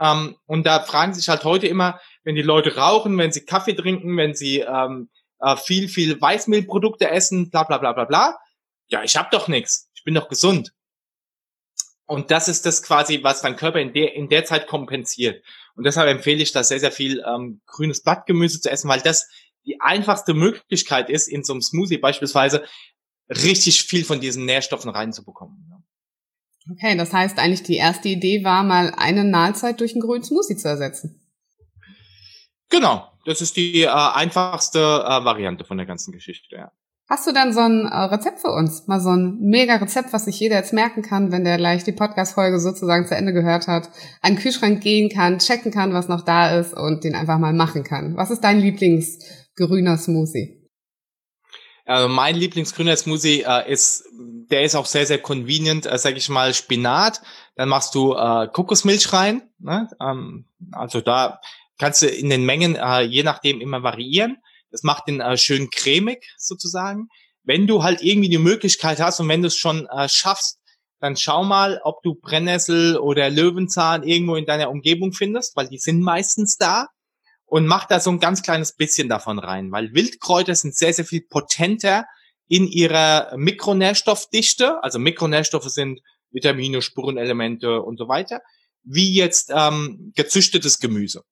Ähm, 0.00 0.36
und 0.46 0.66
da 0.66 0.80
fragen 0.80 1.14
sich 1.14 1.28
halt 1.28 1.44
heute 1.44 1.66
immer, 1.66 2.00
wenn 2.24 2.34
die 2.34 2.42
Leute 2.42 2.76
rauchen, 2.76 3.16
wenn 3.18 3.32
sie 3.32 3.44
Kaffee 3.44 3.74
trinken, 3.74 4.16
wenn 4.16 4.34
sie 4.34 4.60
ähm, 4.60 5.10
äh, 5.40 5.56
viel, 5.56 5.88
viel 5.88 6.20
Weißmehlprodukte 6.20 7.10
essen, 7.10 7.50
bla 7.50 7.64
bla 7.64 7.78
bla 7.78 7.92
bla 7.92 8.04
bla. 8.04 8.38
Ja, 8.88 9.02
ich 9.02 9.16
habe 9.16 9.28
doch 9.32 9.48
nichts. 9.48 9.90
Ich 9.94 10.04
bin 10.04 10.14
doch 10.14 10.28
gesund. 10.28 10.72
Und 12.06 12.30
das 12.30 12.48
ist 12.48 12.66
das 12.66 12.82
quasi, 12.82 13.22
was 13.22 13.42
dein 13.42 13.56
Körper 13.56 13.80
in 13.80 13.92
der, 13.92 14.14
in 14.14 14.28
der 14.28 14.44
Zeit 14.44 14.66
kompensiert. 14.66 15.42
Und 15.74 15.84
deshalb 15.84 16.08
empfehle 16.10 16.42
ich 16.42 16.52
da 16.52 16.62
sehr, 16.62 16.80
sehr 16.80 16.92
viel 16.92 17.24
ähm, 17.26 17.62
grünes 17.66 18.02
Blattgemüse 18.02 18.60
zu 18.60 18.70
essen, 18.70 18.88
weil 18.88 19.00
das 19.00 19.28
die 19.64 19.80
einfachste 19.80 20.34
Möglichkeit 20.34 21.08
ist, 21.08 21.28
in 21.28 21.44
so 21.44 21.52
einem 21.52 21.62
Smoothie 21.62 21.98
beispielsweise 21.98 22.64
richtig 23.28 23.84
viel 23.84 24.04
von 24.04 24.20
diesen 24.20 24.44
Nährstoffen 24.44 24.90
reinzubekommen. 24.90 25.61
Okay, 26.70 26.96
das 26.96 27.12
heißt 27.12 27.38
eigentlich 27.38 27.62
die 27.62 27.76
erste 27.76 28.08
Idee 28.08 28.44
war 28.44 28.62
mal 28.62 28.92
eine 28.96 29.24
Mahlzeit 29.24 29.80
durch 29.80 29.92
einen 29.92 30.02
grünen 30.02 30.22
Smoothie 30.22 30.56
zu 30.56 30.68
ersetzen. 30.68 31.20
Genau, 32.70 33.06
das 33.26 33.40
ist 33.40 33.56
die 33.56 33.82
äh, 33.82 33.88
einfachste 33.88 34.78
äh, 34.78 35.24
Variante 35.24 35.64
von 35.64 35.76
der 35.76 35.86
ganzen 35.86 36.12
Geschichte, 36.12 36.56
ja. 36.56 36.72
Hast 37.08 37.26
du 37.26 37.32
dann 37.32 37.52
so 37.52 37.60
ein 37.60 37.84
äh, 37.84 37.94
Rezept 38.04 38.40
für 38.40 38.50
uns? 38.50 38.86
Mal 38.86 39.00
so 39.00 39.10
ein 39.10 39.38
mega 39.40 39.76
Rezept, 39.76 40.14
was 40.14 40.24
sich 40.24 40.40
jeder 40.40 40.56
jetzt 40.56 40.72
merken 40.72 41.02
kann, 41.02 41.30
wenn 41.30 41.44
der 41.44 41.58
gleich 41.58 41.84
die 41.84 41.92
Podcast-Folge 41.92 42.58
sozusagen 42.58 43.06
zu 43.06 43.14
Ende 43.14 43.34
gehört 43.34 43.66
hat, 43.66 43.90
an 44.22 44.34
den 44.34 44.38
Kühlschrank 44.38 44.80
gehen 44.80 45.10
kann, 45.10 45.38
checken 45.38 45.72
kann, 45.72 45.92
was 45.92 46.08
noch 46.08 46.24
da 46.24 46.58
ist 46.58 46.72
und 46.72 47.04
den 47.04 47.14
einfach 47.14 47.38
mal 47.38 47.52
machen 47.52 47.84
kann. 47.84 48.16
Was 48.16 48.30
ist 48.30 48.40
dein 48.40 48.60
Lieblingsgrüner 48.60 49.98
Smoothie? 49.98 50.62
Also 51.84 52.08
mein 52.08 52.36
Lieblingsgrüner 52.36 52.96
Smoothie 52.96 53.42
äh, 53.42 53.70
ist, 53.70 54.04
der 54.52 54.62
ist 54.62 54.76
auch 54.76 54.86
sehr, 54.86 55.06
sehr 55.06 55.18
convenient, 55.18 55.86
äh, 55.86 55.98
sag 55.98 56.16
ich 56.16 56.28
mal, 56.28 56.52
Spinat. 56.54 57.22
Dann 57.56 57.68
machst 57.68 57.94
du 57.94 58.14
äh, 58.14 58.46
Kokosmilch 58.52 59.12
rein. 59.12 59.42
Ne? 59.58 59.88
Ähm, 60.00 60.44
also 60.72 61.00
da 61.00 61.40
kannst 61.78 62.02
du 62.02 62.06
in 62.06 62.30
den 62.30 62.44
Mengen 62.44 62.76
äh, 62.76 63.00
je 63.00 63.22
nachdem 63.22 63.60
immer 63.60 63.82
variieren. 63.82 64.36
Das 64.70 64.82
macht 64.82 65.08
den 65.08 65.20
äh, 65.20 65.36
schön 65.36 65.70
cremig 65.70 66.24
sozusagen. 66.36 67.08
Wenn 67.42 67.66
du 67.66 67.82
halt 67.82 68.02
irgendwie 68.02 68.28
die 68.28 68.38
Möglichkeit 68.38 69.00
hast 69.00 69.20
und 69.20 69.28
wenn 69.28 69.42
du 69.42 69.48
es 69.48 69.56
schon 69.56 69.86
äh, 69.86 70.08
schaffst, 70.08 70.60
dann 71.00 71.16
schau 71.16 71.42
mal, 71.42 71.80
ob 71.82 72.02
du 72.02 72.14
Brennnessel 72.14 72.96
oder 72.96 73.28
Löwenzahn 73.30 74.04
irgendwo 74.04 74.36
in 74.36 74.46
deiner 74.46 74.70
Umgebung 74.70 75.12
findest, 75.12 75.56
weil 75.56 75.68
die 75.68 75.78
sind 75.78 76.00
meistens 76.00 76.58
da. 76.58 76.88
Und 77.46 77.66
mach 77.66 77.86
da 77.86 78.00
so 78.00 78.10
ein 78.10 78.20
ganz 78.20 78.42
kleines 78.42 78.72
bisschen 78.76 79.08
davon 79.08 79.38
rein, 79.38 79.72
weil 79.72 79.92
Wildkräuter 79.92 80.54
sind 80.54 80.74
sehr, 80.74 80.94
sehr 80.94 81.04
viel 81.04 81.22
potenter 81.22 82.06
in 82.48 82.66
ihrer 82.66 83.36
Mikronährstoffdichte. 83.36 84.82
Also 84.82 84.98
Mikronährstoffe 84.98 85.70
sind 85.70 86.00
Vitamine, 86.30 86.82
Spurenelemente 86.82 87.82
und 87.82 87.98
so 87.98 88.08
weiter, 88.08 88.40
wie 88.82 89.14
jetzt 89.14 89.50
ähm, 89.54 90.12
gezüchtetes 90.14 90.80
Gemüse. 90.80 91.24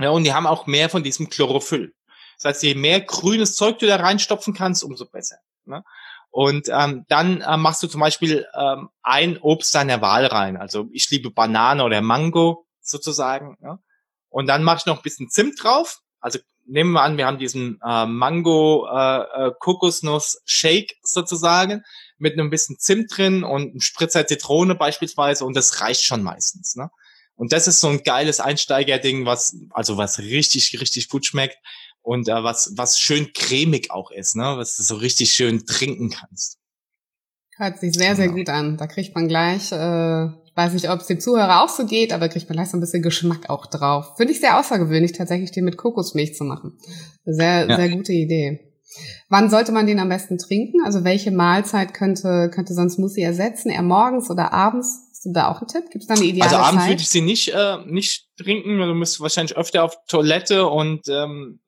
Ja, 0.00 0.10
und 0.10 0.24
die 0.24 0.32
haben 0.32 0.46
auch 0.46 0.66
mehr 0.66 0.88
von 0.88 1.02
diesem 1.02 1.28
Chlorophyll. 1.28 1.94
Das 2.36 2.44
heißt, 2.44 2.62
je 2.62 2.74
mehr 2.74 3.00
grünes 3.00 3.54
Zeug 3.54 3.78
du 3.78 3.86
da 3.86 3.96
reinstopfen 3.96 4.54
kannst, 4.54 4.82
umso 4.82 5.06
besser. 5.06 5.36
Ne? 5.64 5.84
Und 6.30 6.68
ähm, 6.70 7.04
dann 7.08 7.42
äh, 7.42 7.56
machst 7.56 7.82
du 7.82 7.88
zum 7.88 8.00
Beispiel 8.00 8.46
ähm, 8.54 8.88
ein 9.02 9.38
Obst 9.38 9.74
deiner 9.74 10.00
Wahl 10.00 10.26
rein. 10.26 10.56
Also 10.56 10.88
ich 10.92 11.10
liebe 11.10 11.30
Banane 11.30 11.84
oder 11.84 12.00
Mango 12.00 12.66
sozusagen. 12.80 13.58
Ja? 13.62 13.78
Und 14.28 14.46
dann 14.46 14.64
mache 14.64 14.78
ich 14.78 14.86
noch 14.86 14.96
ein 14.96 15.02
bisschen 15.02 15.28
Zimt 15.28 15.62
drauf. 15.62 16.00
Also 16.20 16.38
nehmen 16.66 16.92
wir 16.92 17.02
an, 17.02 17.16
wir 17.16 17.26
haben 17.26 17.38
diesen 17.38 17.80
äh, 17.84 18.06
Mango 18.06 18.86
äh, 18.86 19.48
äh, 19.48 19.52
Kokosnuss 19.58 20.42
Shake 20.44 20.96
sozusagen 21.02 21.82
mit 22.18 22.34
einem 22.34 22.50
bisschen 22.50 22.78
Zimt 22.78 23.16
drin 23.16 23.44
und 23.44 23.70
einem 23.70 23.80
Spritzer 23.80 24.26
Zitrone 24.26 24.74
beispielsweise 24.74 25.44
und 25.44 25.56
das 25.56 25.80
reicht 25.80 26.02
schon 26.02 26.22
meistens. 26.22 26.76
Ne? 26.76 26.90
Und 27.34 27.52
das 27.52 27.66
ist 27.66 27.80
so 27.80 27.88
ein 27.88 28.02
geiles 28.02 28.40
Einsteigerding, 28.40 29.26
was 29.26 29.56
also 29.70 29.96
was 29.96 30.18
richtig 30.18 30.80
richtig 30.80 31.08
gut 31.08 31.26
schmeckt 31.26 31.58
und 32.02 32.28
äh, 32.28 32.44
was, 32.44 32.72
was 32.76 32.98
schön 32.98 33.32
cremig 33.32 33.90
auch 33.90 34.10
ist, 34.10 34.36
ne? 34.36 34.56
was 34.56 34.76
du 34.76 34.82
so 34.82 34.96
richtig 34.96 35.32
schön 35.32 35.66
trinken 35.66 36.10
kannst. 36.10 36.58
Hört 37.56 37.78
sich 37.78 37.94
sehr, 37.94 38.16
sehr 38.16 38.26
genau. 38.26 38.38
gut 38.38 38.48
an. 38.48 38.76
Da 38.76 38.86
kriegt 38.86 39.14
man 39.14 39.28
gleich, 39.28 39.70
äh, 39.72 40.28
weiß 40.54 40.72
nicht, 40.74 40.90
ob 40.90 41.00
es 41.00 41.06
dem 41.06 41.20
Zuhörer 41.20 41.62
auch 41.62 41.68
so 41.68 41.86
geht, 41.86 42.12
aber 42.12 42.28
kriegt 42.28 42.48
man 42.48 42.56
gleich 42.56 42.70
so 42.70 42.76
ein 42.76 42.80
bisschen 42.80 43.02
Geschmack 43.02 43.48
auch 43.48 43.66
drauf. 43.66 44.16
Finde 44.16 44.32
ich 44.32 44.40
sehr 44.40 44.58
außergewöhnlich, 44.58 45.12
tatsächlich 45.12 45.50
den 45.50 45.64
mit 45.64 45.76
Kokosmilch 45.76 46.34
zu 46.34 46.44
machen. 46.44 46.78
Sehr, 47.24 47.66
ja. 47.68 47.76
sehr 47.76 47.88
gute 47.90 48.12
Idee. 48.12 48.72
Wann 49.28 49.48
sollte 49.48 49.72
man 49.72 49.86
den 49.86 49.98
am 49.98 50.10
besten 50.10 50.36
trinken? 50.38 50.84
Also 50.84 51.04
welche 51.04 51.30
Mahlzeit 51.30 51.94
könnte, 51.94 52.50
könnte 52.52 52.74
sonst 52.74 52.94
Smoothie 52.94 53.22
ersetzen? 53.22 53.70
Eher 53.70 53.82
morgens 53.82 54.30
oder 54.30 54.52
abends? 54.52 55.08
Hast 55.10 55.24
du 55.24 55.32
da 55.32 55.50
auch 55.50 55.60
einen 55.60 55.68
Tipp? 55.68 55.90
Gibt 55.90 56.02
es 56.02 56.08
da 56.08 56.14
eine 56.14 56.24
ideale 56.24 56.50
Also 56.50 56.56
abends 56.62 56.82
Zeit? 56.82 56.90
würde 56.90 57.02
ich 57.02 57.08
sie 57.08 57.22
nicht, 57.22 57.48
äh, 57.54 57.78
nicht 57.86 58.26
trinken. 58.36 58.78
Du 58.78 58.94
musst 58.94 59.20
wahrscheinlich 59.20 59.56
öfter 59.56 59.84
auf 59.84 59.96
Toilette 60.06 60.66
und 60.66 61.08
ähm, 61.08 61.60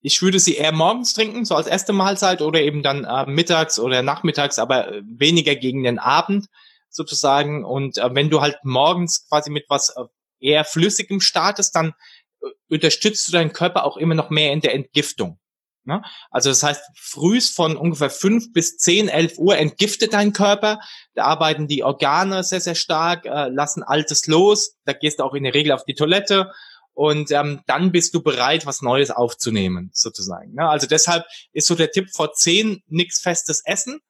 ich 0.00 0.20
würde 0.20 0.40
sie 0.40 0.56
eher 0.56 0.72
morgens 0.72 1.14
trinken, 1.14 1.44
so 1.44 1.54
als 1.54 1.66
erste 1.66 1.92
Mahlzeit 1.92 2.42
oder 2.42 2.60
eben 2.60 2.82
dann 2.82 3.04
äh, 3.04 3.26
mittags 3.26 3.78
oder 3.78 4.02
nachmittags, 4.02 4.58
aber 4.58 4.92
äh, 4.92 5.02
weniger 5.06 5.54
gegen 5.54 5.84
den 5.84 5.98
Abend 5.98 6.46
sozusagen. 6.94 7.64
Und 7.64 7.98
äh, 7.98 8.14
wenn 8.14 8.30
du 8.30 8.40
halt 8.40 8.56
morgens 8.62 9.28
quasi 9.28 9.50
mit 9.50 9.66
was 9.68 9.90
äh, 9.90 10.04
eher 10.40 10.64
Flüssigem 10.64 11.20
startest, 11.20 11.74
dann 11.74 11.94
äh, 12.42 12.46
unterstützt 12.70 13.28
du 13.28 13.32
deinen 13.32 13.52
Körper 13.52 13.84
auch 13.84 13.96
immer 13.96 14.14
noch 14.14 14.30
mehr 14.30 14.52
in 14.52 14.60
der 14.60 14.74
Entgiftung. 14.74 15.38
Ne? 15.84 16.02
Also 16.30 16.48
das 16.48 16.62
heißt, 16.62 16.82
frühst 16.96 17.54
von 17.54 17.76
ungefähr 17.76 18.10
fünf 18.10 18.52
bis 18.52 18.78
zehn, 18.78 19.08
elf 19.08 19.38
Uhr 19.38 19.58
entgiftet 19.58 20.14
dein 20.14 20.32
Körper. 20.32 20.80
Da 21.14 21.24
arbeiten 21.24 21.68
die 21.68 21.84
Organe 21.84 22.42
sehr, 22.42 22.60
sehr 22.60 22.74
stark, 22.74 23.26
äh, 23.26 23.48
lassen 23.48 23.82
Altes 23.82 24.26
los. 24.26 24.76
Da 24.84 24.92
gehst 24.92 25.18
du 25.18 25.24
auch 25.24 25.34
in 25.34 25.44
der 25.44 25.54
Regel 25.54 25.72
auf 25.72 25.84
die 25.84 25.94
Toilette 25.94 26.50
und 26.94 27.32
ähm, 27.32 27.60
dann 27.66 27.92
bist 27.92 28.14
du 28.14 28.22
bereit, 28.22 28.66
was 28.66 28.80
Neues 28.80 29.10
aufzunehmen, 29.10 29.90
sozusagen. 29.92 30.54
Ne? 30.54 30.68
Also 30.68 30.86
deshalb 30.86 31.26
ist 31.52 31.66
so 31.66 31.74
der 31.74 31.90
Tipp 31.90 32.08
vor 32.14 32.32
zehn 32.32 32.82
nichts 32.86 33.20
festes 33.20 33.62
Essen. 33.64 34.00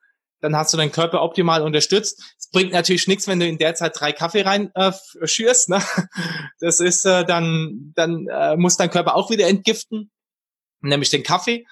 Dann 0.44 0.56
hast 0.56 0.74
du 0.74 0.76
deinen 0.76 0.92
Körper 0.92 1.22
optimal 1.22 1.62
unterstützt. 1.62 2.22
Es 2.38 2.50
bringt 2.50 2.70
natürlich 2.70 3.08
nichts, 3.08 3.26
wenn 3.26 3.40
du 3.40 3.48
in 3.48 3.56
der 3.56 3.74
Zeit 3.74 3.98
drei 3.98 4.12
Kaffee 4.12 4.42
rein 4.42 4.70
äh, 4.74 4.92
schürst. 5.24 5.70
Ne? 5.70 5.82
Das 6.60 6.80
ist 6.80 7.06
äh, 7.06 7.24
dann, 7.24 7.92
dann 7.94 8.26
äh, 8.28 8.54
muss 8.58 8.76
dein 8.76 8.90
Körper 8.90 9.16
auch 9.16 9.30
wieder 9.30 9.48
entgiften, 9.48 10.10
nämlich 10.82 11.08
den 11.08 11.22
Kaffee. 11.22 11.64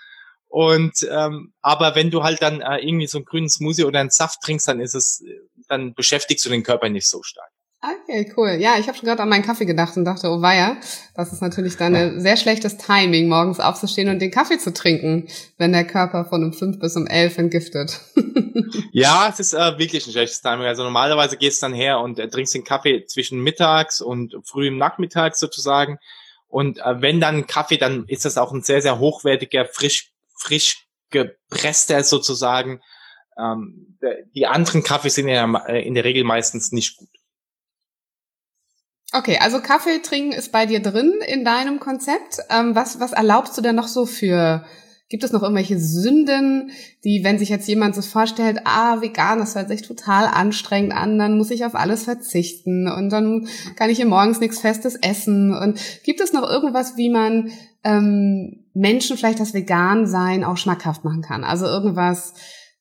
Und 0.49 1.07
ähm, 1.11 1.53
aber 1.61 1.95
wenn 1.97 2.11
du 2.11 2.23
halt 2.23 2.41
dann 2.41 2.63
äh, 2.63 2.79
irgendwie 2.79 3.07
so 3.07 3.19
einen 3.19 3.27
grünen 3.27 3.51
Smoothie 3.51 3.85
oder 3.85 4.01
einen 4.01 4.09
Saft 4.09 4.41
trinkst, 4.41 4.69
dann 4.69 4.81
ist 4.81 4.95
es, 4.95 5.23
dann 5.69 5.93
beschäftigst 5.93 6.47
du 6.47 6.49
den 6.49 6.63
Körper 6.63 6.89
nicht 6.89 7.09
so 7.09 7.23
stark. 7.23 7.52
Okay, 7.85 8.33
cool. 8.37 8.59
Ja, 8.61 8.79
ich 8.79 8.87
habe 8.87 8.97
schon 8.97 9.09
gerade 9.09 9.23
an 9.23 9.29
meinen 9.29 9.43
Kaffee 9.43 9.65
gedacht 9.65 9.97
und 9.97 10.05
dachte, 10.05 10.29
oh 10.29 10.41
weia, 10.41 10.77
das 11.17 11.33
ist 11.33 11.43
natürlich 11.43 11.77
dann 11.77 11.97
ein 11.97 12.21
sehr 12.21 12.37
schlechtes 12.37 12.77
Timing, 12.79 13.29
morgens 13.29 13.59
aufzustehen 13.59 14.09
und 14.09 14.21
den 14.21 14.31
Kaffee 14.31 14.59
zu 14.59 14.73
trinken, 14.73 15.27
wenn 15.59 15.73
der 15.73 15.85
Körper 15.85 16.25
von 16.25 16.45
um 16.45 16.53
fünf 16.53 16.79
bis 16.79 16.95
um 16.95 17.09
elf 17.09 17.39
entgiftet. 17.39 18.01
ja, 18.93 19.29
es 19.29 19.41
ist 19.41 19.53
äh, 19.53 19.79
wirklich 19.79 20.07
ein 20.07 20.13
schlechtes 20.13 20.41
Timing. 20.41 20.67
Also 20.67 20.85
normalerweise 20.85 21.37
gehst 21.37 21.61
du 21.61 21.67
dann 21.67 21.75
her 21.75 21.99
und 21.99 22.21
äh, 22.21 22.29
trinkst 22.29 22.55
den 22.55 22.63
Kaffee 22.63 23.05
zwischen 23.07 23.43
mittags 23.43 24.01
und 24.01 24.37
frühem 24.45 24.79
Nachmittag 24.79 25.35
sozusagen. 25.35 25.99
Und 26.47 26.79
äh, 26.79 27.03
wenn 27.03 27.21
dann 27.21 27.49
Kaffee, 27.49 27.79
dann 27.79 28.05
ist 28.07 28.25
das 28.25 28.39
auch 28.39 28.53
ein 28.53 28.63
sehr, 28.63 28.81
sehr 28.81 29.01
hochwertiger, 29.01 29.65
frisch, 29.65 30.13
frisch 30.37 30.87
gepresster 31.11 32.05
sozusagen. 32.05 32.81
Ähm, 33.37 33.99
die 34.37 34.47
anderen 34.47 34.85
Kaffees 34.85 35.17
sind 35.17 35.27
ja 35.27 35.53
äh, 35.67 35.85
in 35.85 35.95
der 35.95 36.05
Regel 36.05 36.23
meistens 36.23 36.71
nicht 36.71 36.97
gut. 36.97 37.09
Okay, 39.15 39.39
also 39.41 39.61
Kaffee 39.61 40.01
trinken 40.01 40.33
ist 40.33 40.53
bei 40.53 40.65
dir 40.65 40.81
drin 40.81 41.13
in 41.27 41.45
deinem 41.45 41.81
Konzept. 41.81 42.39
Ähm, 42.49 42.75
was, 42.75 42.99
was 42.99 43.13
erlaubst 43.13 43.57
du 43.59 43.61
denn 43.61 43.77
noch 43.77 43.89
so 43.89 44.07
für, 44.07 44.65
gibt 45.11 45.23
es 45.23 45.33
noch 45.33 45.43
irgendwelche 45.43 45.79
Sünden, 45.79 46.71
die, 47.05 47.23
wenn 47.23 47.39
sich 47.39 47.51
jetzt 47.51 47.69
jemand 47.69 47.95
so 47.95 48.01
vorstellt, 48.01 48.61
ah, 48.65 49.03
vegan, 49.03 49.39
das 49.39 49.55
hört 49.55 49.69
sich 49.69 49.83
total 49.83 50.25
anstrengend 50.25 50.95
an, 50.95 51.19
dann 51.19 51.37
muss 51.37 51.51
ich 51.51 51.67
auf 51.67 51.75
alles 51.75 52.05
verzichten 52.05 52.91
und 52.91 53.11
dann 53.11 53.49
kann 53.77 53.91
ich 53.91 53.99
hier 53.99 54.07
morgens 54.07 54.41
nichts 54.41 54.61
Festes 54.61 54.97
essen. 54.97 55.55
Und 55.55 55.79
gibt 56.05 56.23
es 56.23 56.33
noch 56.33 56.49
irgendwas, 56.49 56.97
wie 56.97 57.11
man 57.11 57.51
ähm, 57.85 58.65
Menschen 58.73 59.19
vielleicht 59.19 59.41
das 59.41 59.53
Vegan-Sein 59.53 60.43
auch 60.43 60.57
schmackhaft 60.57 61.05
machen 61.05 61.21
kann? 61.21 61.45
Also 61.45 61.67
irgendwas, 61.67 62.33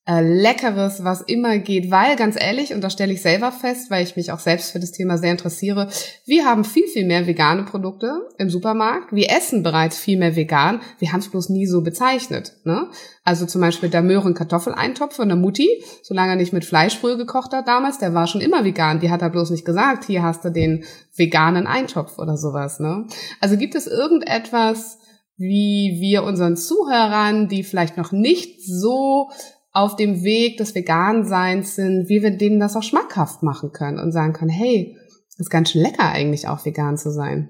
äh, 0.08 0.22
Leckeres, 0.22 1.04
was 1.04 1.22
immer 1.22 1.60
geht, 1.60 1.92
weil 1.92 2.16
ganz 2.16 2.36
ehrlich, 2.40 2.74
und 2.74 2.82
das 2.82 2.94
stelle 2.94 3.14
ich 3.14 3.22
selber 3.22 3.52
fest, 3.52 3.92
weil 3.92 4.04
ich 4.04 4.16
mich 4.16 4.32
auch 4.32 4.40
selbst 4.40 4.72
für 4.72 4.80
das 4.80 4.92
Thema 4.92 5.20
sehr 5.20 5.30
interessiere, 5.32 5.90
wir 6.26 6.46
haben 6.46 6.64
viel, 6.64 6.88
viel 6.88 7.06
mehr 7.06 7.28
vegane 7.28 7.66
Produkte 7.66 8.12
im 8.40 8.50
Supermarkt. 8.50 9.14
Wir 9.14 9.30
essen 9.30 9.62
bereits 9.62 10.00
viel 10.00 10.18
mehr 10.18 10.36
vegan. 10.36 10.82
Wir 10.98 11.12
haben 11.12 11.20
es 11.20 11.30
bloß 11.30 11.50
nie 11.50 11.68
so 11.68 11.82
bezeichnet. 11.82 12.54
Ne? 12.64 12.90
Also 13.24 13.46
zum 13.46 13.62
Beispiel 13.62 13.90
der 13.90 14.02
Möhren-Kartoffeleintopf 14.02 15.16
von 15.16 15.28
der 15.28 15.38
Mutti, 15.38 15.70
solange 16.02 16.32
er 16.32 16.38
nicht 16.38 16.54
mit 16.54 16.66
Fleischbrühe 16.66 17.18
gekocht 17.18 17.54
hat 17.54 17.68
damals, 17.68 18.00
der 18.00 18.16
war 18.16 18.26
schon 18.26 18.42
immer 18.42 18.66
vegan. 18.66 19.02
Die 19.02 19.12
hat 19.12 19.22
er 19.22 19.30
bloß 19.30 19.52
nicht 19.52 19.66
gesagt, 19.66 20.06
hier 20.06 20.24
hast 20.24 20.44
du 20.44 20.50
den 20.50 20.84
veganen 21.16 21.68
Eintopf 21.68 22.18
oder 22.18 22.38
sowas. 22.38 22.80
Ne? 22.80 23.06
Also 23.40 23.56
gibt 23.56 23.76
es 23.76 23.86
irgendetwas, 23.86 24.98
wie 25.38 25.98
wir 26.00 26.24
unseren 26.24 26.58
Zuhörern, 26.58 27.48
die 27.48 27.64
vielleicht 27.64 27.98
noch 27.98 28.12
nicht 28.12 28.62
so 28.66 29.30
auf 29.72 29.96
dem 29.96 30.24
Weg 30.24 30.58
des 30.58 30.76
Veganseins 30.76 31.76
sind, 31.76 32.10
wie 32.10 32.22
wir 32.22 32.32
denen 32.32 32.60
das 32.60 32.76
auch 32.76 32.84
schmackhaft 32.84 33.42
machen 33.44 33.72
können 33.72 34.00
und 34.00 34.12
sagen 34.12 34.34
können, 34.34 34.50
hey, 34.50 34.98
ist 35.38 35.50
ganz 35.50 35.72
schön 35.72 35.82
lecker 35.82 36.10
eigentlich 36.10 36.48
auch 36.48 36.66
vegan 36.66 36.98
zu 36.98 37.12
sein. 37.12 37.50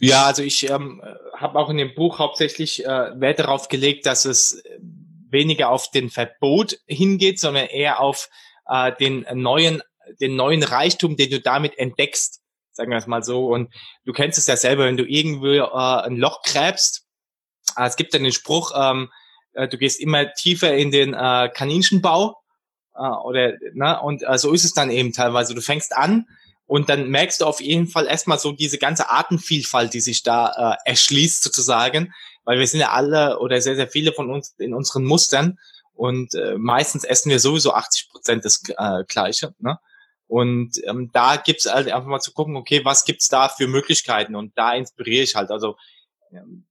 Ja, 0.00 0.24
also 0.24 0.42
ich 0.42 0.68
ähm, 0.70 1.02
habe 1.36 1.58
auch 1.58 1.70
in 1.70 1.76
dem 1.76 1.94
Buch 1.94 2.18
hauptsächlich 2.18 2.84
äh, 2.84 2.88
Wert 3.20 3.38
darauf 3.38 3.68
gelegt, 3.68 4.06
dass 4.06 4.24
es 4.24 4.62
weniger 5.30 5.70
auf 5.70 5.90
den 5.90 6.10
Verbot 6.10 6.78
hingeht, 6.86 7.40
sondern 7.40 7.66
eher 7.66 8.00
auf 8.00 8.28
äh, 8.66 8.92
den 8.98 9.26
neuen, 9.34 9.82
den 10.20 10.36
neuen 10.36 10.62
Reichtum, 10.62 11.16
den 11.16 11.30
du 11.30 11.40
damit 11.40 11.78
entdeckst, 11.78 12.42
sagen 12.72 12.90
wir 12.90 12.98
es 12.98 13.06
mal 13.06 13.22
so. 13.22 13.46
Und 13.46 13.72
du 14.04 14.12
kennst 14.12 14.38
es 14.38 14.46
ja 14.46 14.56
selber, 14.56 14.84
wenn 14.84 14.96
du 14.96 15.04
irgendwo 15.04 15.46
äh, 15.46 16.06
ein 16.06 16.16
Loch 16.16 16.42
gräbst. 16.42 17.06
Äh, 17.76 17.86
es 17.86 17.96
gibt 17.96 18.12
ja 18.12 18.18
den 18.18 18.32
Spruch, 18.32 18.72
ähm, 18.76 19.10
äh, 19.54 19.68
du 19.68 19.78
gehst 19.78 20.00
immer 20.00 20.32
tiefer 20.32 20.74
in 20.74 20.90
den 20.90 21.14
äh, 21.14 21.50
Kaninchenbau 21.52 22.36
äh, 22.94 23.00
oder 23.00 23.54
ne, 23.72 24.00
und 24.00 24.22
äh, 24.22 24.38
so 24.38 24.52
ist 24.52 24.64
es 24.64 24.74
dann 24.74 24.90
eben 24.90 25.12
teilweise. 25.12 25.54
Du 25.54 25.60
fängst 25.60 25.96
an 25.96 26.26
und 26.66 26.88
dann 26.88 27.08
merkst 27.08 27.40
du 27.40 27.46
auf 27.46 27.60
jeden 27.60 27.88
Fall 27.88 28.06
erstmal 28.06 28.38
so 28.38 28.52
diese 28.52 28.78
ganze 28.78 29.10
Artenvielfalt, 29.10 29.94
die 29.94 30.00
sich 30.00 30.22
da 30.22 30.76
äh, 30.84 30.90
erschließt 30.90 31.42
sozusagen, 31.42 32.12
weil 32.44 32.58
wir 32.58 32.66
sind 32.66 32.80
ja 32.80 32.90
alle 32.90 33.38
oder 33.38 33.60
sehr, 33.60 33.76
sehr 33.76 33.88
viele 33.88 34.12
von 34.12 34.30
uns 34.30 34.54
in 34.58 34.74
unseren 34.74 35.04
Mustern 35.04 35.58
und 35.94 36.34
äh, 36.34 36.56
meistens 36.58 37.04
essen 37.04 37.30
wir 37.30 37.38
sowieso 37.38 37.72
80 37.72 38.10
Prozent 38.10 38.44
das 38.44 38.62
äh, 38.76 39.04
Gleiche. 39.06 39.54
Ne? 39.58 39.78
Und 40.26 40.80
ähm, 40.84 41.10
da 41.12 41.36
gibt's 41.36 41.66
halt 41.70 41.88
einfach 41.88 42.08
mal 42.08 42.20
zu 42.20 42.32
gucken, 42.32 42.56
okay, 42.56 42.84
was 42.84 43.04
gibt's 43.04 43.28
da 43.28 43.48
für 43.48 43.68
Möglichkeiten? 43.68 44.34
Und 44.34 44.56
da 44.56 44.72
inspiriere 44.72 45.22
ich 45.22 45.36
halt. 45.36 45.50
Also 45.50 45.76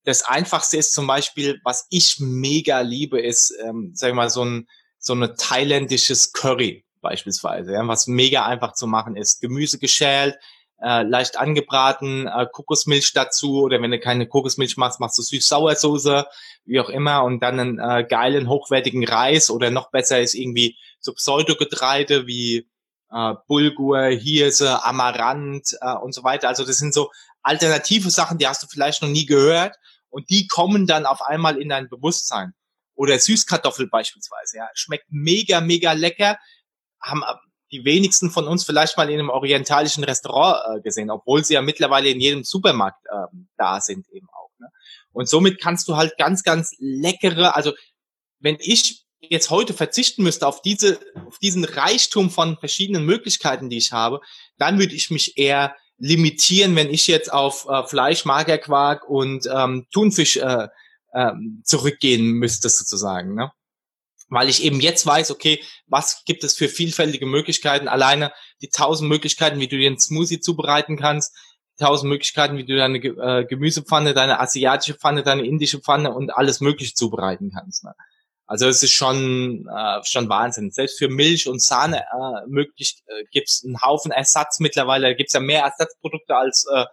das 0.04 0.24
Einfachste 0.24 0.78
ist 0.78 0.94
zum 0.94 1.08
Beispiel, 1.08 1.60
was 1.64 1.88
ich 1.90 2.18
mega 2.20 2.82
liebe, 2.82 3.22
ist, 3.22 3.54
ähm, 3.64 3.92
sag 3.94 4.10
ich 4.10 4.16
mal, 4.16 4.30
so 4.30 4.44
ein 4.44 4.68
so 5.04 5.14
ein 5.14 5.36
thailändisches 5.38 6.32
Curry 6.32 6.86
beispielsweise, 7.02 7.74
ja, 7.74 7.88
was 7.88 8.08
mega 8.08 8.46
einfach 8.46 8.74
zu 8.74 8.88
machen 8.88 9.18
ist. 9.18 9.42
Gemüse 9.42 9.78
geschält, 9.78 10.38
äh, 10.82 11.04
leicht 11.04 11.38
angebraten, 11.38 12.28
äh, 12.28 12.48
Kokosmilch 12.52 13.12
dazu 13.14 13.64
oder 13.64 13.82
wenn 13.82 13.92
du 13.92 14.00
keine 14.00 14.28
Kokosmilch 14.28 14.78
machst, 14.78 15.02
machst 15.02 15.18
du 15.18 15.22
süß-sauersoße, 15.22 16.26
wie 16.66 16.80
auch 16.80 16.90
immer 16.90 17.24
und 17.24 17.42
dann 17.42 17.60
einen 17.60 17.80
äh, 17.80 18.06
geilen, 18.08 18.48
hochwertigen 18.48 19.06
Reis 19.06 19.50
oder 19.50 19.70
noch 19.70 19.92
besser 19.92 20.22
ist 20.22 20.34
irgendwie 20.34 20.78
so 21.00 21.14
Pseudogetreide 21.14 22.26
wie 22.26 22.70
äh, 23.12 23.34
Bulgur, 23.48 24.06
Hirse, 24.06 24.84
Amaranth 24.86 25.78
äh, 25.82 25.96
und 25.96 26.14
so 26.14 26.24
weiter. 26.24 26.48
Also 26.48 26.66
das 26.66 26.78
sind 26.78 26.94
so 26.94 27.12
alternative 27.44 28.10
Sachen, 28.10 28.38
die 28.38 28.48
hast 28.48 28.64
du 28.64 28.68
vielleicht 28.68 29.02
noch 29.02 29.10
nie 29.10 29.26
gehört 29.26 29.76
und 30.10 30.30
die 30.30 30.48
kommen 30.48 30.88
dann 30.88 31.06
auf 31.06 31.22
einmal 31.22 31.62
in 31.62 31.70
dein 31.70 31.90
Bewusstsein. 31.90 32.54
Oder 32.96 33.18
Süßkartoffel 33.18 33.88
beispielsweise, 33.88 34.58
ja, 34.58 34.70
schmeckt 34.74 35.08
mega, 35.10 35.62
mega 35.62 35.94
lecker, 35.94 36.38
haben 37.02 37.24
äh, 37.24 37.34
die 37.72 37.86
wenigsten 37.86 38.30
von 38.30 38.48
uns 38.48 38.64
vielleicht 38.64 38.98
mal 38.98 39.10
in 39.10 39.20
einem 39.20 39.30
orientalischen 39.30 40.04
Restaurant 40.04 40.78
äh, 40.78 40.82
gesehen, 40.82 41.10
obwohl 41.10 41.44
sie 41.44 41.56
ja 41.56 41.62
mittlerweile 41.62 42.10
in 42.10 42.20
jedem 42.20 42.44
Supermarkt 42.44 43.04
äh, 43.08 43.36
da 43.58 43.82
sind 43.82 44.08
eben 44.10 44.28
auch. 44.30 44.52
Ne? 44.60 44.70
Und 45.12 45.28
somit 45.28 45.60
kannst 45.60 45.88
du 45.88 45.98
halt 45.98 46.18
ganz, 46.18 46.44
ganz 46.44 46.76
leckere, 46.78 47.56
also 47.56 47.74
wenn 48.40 48.58
ich 48.60 49.06
jetzt 49.22 49.50
heute 49.50 49.74
verzichten 49.74 50.22
müsste 50.22 50.46
auf 50.46 50.62
diese, 50.62 51.00
auf 51.26 51.40
diesen 51.40 51.64
Reichtum 51.64 52.30
von 52.30 52.58
verschiedenen 52.58 53.06
Möglichkeiten, 53.06 53.70
die 53.70 53.78
ich 53.78 53.92
habe, 53.92 54.22
dann 54.58 54.78
würde 54.78 54.94
ich 54.94 55.10
mich 55.10 55.38
eher 55.38 55.76
limitieren, 56.04 56.76
wenn 56.76 56.90
ich 56.90 57.08
jetzt 57.08 57.32
auf 57.32 57.66
äh, 57.70 57.84
Fleisch, 57.84 58.26
Magerquark 58.26 59.10
und 59.10 59.48
ähm, 59.50 59.88
Thunfisch 59.90 60.36
äh, 60.36 60.68
äh, 61.14 61.32
zurückgehen 61.64 62.34
müsste 62.34 62.68
sozusagen, 62.68 63.36
ne? 63.36 63.52
Weil 64.28 64.50
ich 64.50 64.64
eben 64.64 64.82
jetzt 64.82 65.06
weiß, 65.06 65.32
okay, 65.32 65.64
was 65.86 66.26
gibt 66.26 66.44
es 66.44 66.58
für 66.58 66.68
vielfältige 66.68 67.26
Möglichkeiten? 67.26 67.88
Alleine 67.88 68.34
die 68.62 68.70
tausend 68.70 69.10
Möglichkeiten, 69.10 69.60
wie 69.60 69.68
du 69.68 69.78
dir 69.78 69.88
einen 69.88 70.00
Smoothie 70.00 70.42
zubereiten 70.42 70.98
kannst, 70.98 71.36
tausend 71.80 72.10
Möglichkeiten, 72.10 72.58
wie 72.58 72.66
du 72.66 72.76
deine 72.76 72.98
äh, 72.98 73.46
Gemüsepfanne, 73.46 74.14
deine 74.14 74.42
asiatische 74.42 74.96
Pfanne, 74.96 75.24
deine 75.24 75.46
indische 75.46 75.80
Pfanne 75.80 76.14
und 76.14 76.32
alles 76.32 76.60
mögliche 76.60 76.96
zubereiten 76.96 77.52
kannst. 77.54 77.86
Ne? 77.86 77.94
Also 78.46 78.68
es 78.68 78.84
ist 78.84 78.92
schon, 78.92 79.68
äh, 79.68 80.04
schon 80.04 80.30
Wahnsinn. 80.30 80.72
Selbst 80.72 80.98
für 80.98 81.08
Milch 81.08 81.48
und 81.48 81.62
Sahne 81.62 82.02
äh, 82.02 82.48
möglich 82.48 83.02
äh, 83.08 83.24
gibt 83.32 83.50
es 83.50 83.64
einen 83.64 83.82
Haufen 83.82 84.12
Ersatz 84.12 84.60
mittlerweile. 84.60 85.16
Gibt 85.16 85.30
es 85.30 85.34
ja 85.34 85.40
mehr 85.40 85.64
Ersatzprodukte 85.64 86.36
als 86.36 86.66
äh, 86.74 86.86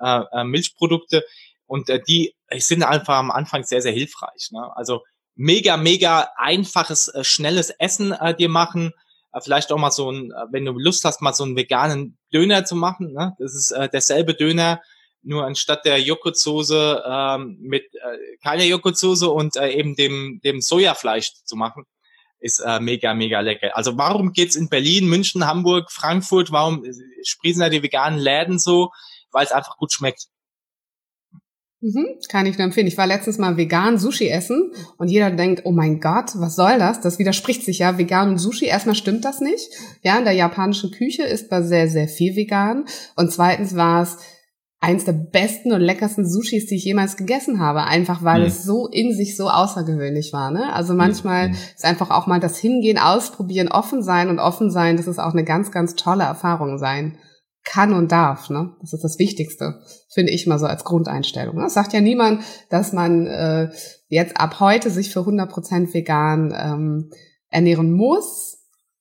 äh, 0.00 0.22
äh, 0.32 0.44
Milchprodukte. 0.44 1.24
Und 1.66 1.88
äh, 1.88 2.00
die 2.02 2.34
sind 2.56 2.82
einfach 2.82 3.16
am 3.16 3.30
Anfang 3.30 3.64
sehr, 3.64 3.82
sehr 3.82 3.92
hilfreich. 3.92 4.48
Ne? 4.50 4.70
Also 4.76 5.02
mega, 5.34 5.76
mega 5.76 6.30
einfaches, 6.36 7.08
äh, 7.08 7.24
schnelles 7.24 7.70
Essen 7.70 8.12
äh, 8.12 8.34
dir 8.34 8.48
machen. 8.48 8.92
Äh, 9.32 9.40
vielleicht 9.40 9.72
auch 9.72 9.78
mal 9.78 9.90
so 9.90 10.10
ein, 10.10 10.30
äh, 10.30 10.46
wenn 10.50 10.64
du 10.64 10.72
Lust 10.72 11.04
hast, 11.04 11.22
mal 11.22 11.34
so 11.34 11.44
einen 11.44 11.56
veganen 11.56 12.18
Döner 12.32 12.64
zu 12.64 12.76
machen. 12.76 13.12
Ne? 13.12 13.34
Das 13.38 13.54
ist 13.54 13.70
äh, 13.70 13.88
derselbe 13.88 14.34
Döner, 14.34 14.80
nur 15.24 15.44
anstatt 15.44 15.84
der 15.84 16.00
Joghurtsoße 16.00 17.02
ähm, 17.06 17.58
mit 17.60 17.84
äh, 17.94 18.36
keiner 18.42 18.64
Joghurtsoße 18.64 19.28
und 19.28 19.56
äh, 19.56 19.70
eben 19.72 19.96
dem, 19.96 20.40
dem 20.44 20.60
Sojafleisch 20.60 21.32
zu 21.44 21.56
machen, 21.56 21.84
ist 22.38 22.60
äh, 22.60 22.78
mega, 22.80 23.14
mega 23.14 23.40
lecker. 23.40 23.76
Also 23.76 23.96
warum 23.96 24.32
geht's 24.32 24.54
in 24.54 24.68
Berlin, 24.68 25.08
München, 25.08 25.46
Hamburg, 25.46 25.90
Frankfurt, 25.90 26.52
warum 26.52 26.84
sprießen 27.22 27.60
da 27.60 27.68
die 27.68 27.82
veganen 27.82 28.18
Läden 28.18 28.58
so? 28.58 28.90
Weil 29.32 29.46
es 29.46 29.52
einfach 29.52 29.76
gut 29.78 29.92
schmeckt. 29.92 30.28
Mhm, 31.84 32.18
kann 32.30 32.46
ich 32.46 32.56
nur 32.56 32.64
empfehlen. 32.64 32.86
Ich 32.86 32.96
war 32.96 33.06
letztens 33.06 33.36
mal 33.36 33.58
vegan 33.58 33.98
Sushi 33.98 34.28
essen 34.28 34.72
und 34.96 35.08
jeder 35.08 35.30
denkt, 35.30 35.62
oh 35.64 35.70
mein 35.70 36.00
Gott, 36.00 36.30
was 36.36 36.56
soll 36.56 36.78
das? 36.78 37.02
Das 37.02 37.18
widerspricht 37.18 37.62
sich 37.62 37.80
ja. 37.80 37.98
Vegan 37.98 38.30
und 38.30 38.38
Sushi, 38.38 38.64
erstmal 38.64 38.94
stimmt 38.94 39.24
das 39.26 39.40
nicht. 39.40 39.68
Ja, 40.02 40.16
in 40.16 40.24
der 40.24 40.32
japanischen 40.32 40.92
Küche 40.92 41.24
ist 41.24 41.48
da 41.48 41.62
sehr, 41.62 41.88
sehr 41.88 42.08
viel 42.08 42.36
vegan. 42.36 42.86
Und 43.16 43.32
zweitens 43.32 43.76
war 43.76 44.02
es 44.02 44.16
eins 44.84 45.04
der 45.04 45.12
besten 45.12 45.72
und 45.72 45.80
leckersten 45.80 46.28
Sushis, 46.28 46.66
die 46.66 46.76
ich 46.76 46.84
jemals 46.84 47.16
gegessen 47.16 47.58
habe, 47.58 47.84
einfach 47.84 48.22
weil 48.22 48.40
mhm. 48.40 48.46
es 48.46 48.64
so 48.64 48.86
in 48.86 49.14
sich 49.14 49.36
so 49.36 49.48
außergewöhnlich 49.48 50.32
war. 50.32 50.50
Ne? 50.50 50.72
Also 50.72 50.94
manchmal 50.94 51.48
mhm. 51.48 51.54
ist 51.54 51.84
einfach 51.84 52.10
auch 52.10 52.26
mal 52.26 52.40
das 52.40 52.58
Hingehen, 52.58 52.98
Ausprobieren, 52.98 53.68
offen 53.68 54.02
sein 54.02 54.28
und 54.28 54.38
offen 54.38 54.70
sein, 54.70 54.96
das 54.96 55.06
ist 55.06 55.18
auch 55.18 55.32
eine 55.32 55.44
ganz, 55.44 55.70
ganz 55.70 55.94
tolle 55.94 56.24
Erfahrung 56.24 56.78
sein 56.78 57.18
kann 57.64 57.94
und 57.94 58.12
darf. 58.12 58.50
Ne? 58.50 58.72
Das 58.80 58.92
ist 58.92 59.02
das 59.02 59.18
Wichtigste, 59.18 59.80
finde 60.12 60.32
ich 60.32 60.46
mal 60.46 60.58
so 60.58 60.66
als 60.66 60.84
Grundeinstellung. 60.84 61.56
Das 61.56 61.72
sagt 61.72 61.94
ja 61.94 62.02
niemand, 62.02 62.42
dass 62.68 62.92
man 62.92 63.26
äh, 63.26 63.70
jetzt 64.08 64.36
ab 64.36 64.60
heute 64.60 64.90
sich 64.90 65.10
für 65.10 65.20
100% 65.20 65.94
vegan 65.94 66.54
ähm, 66.54 67.10
ernähren 67.48 67.90
muss 67.92 68.53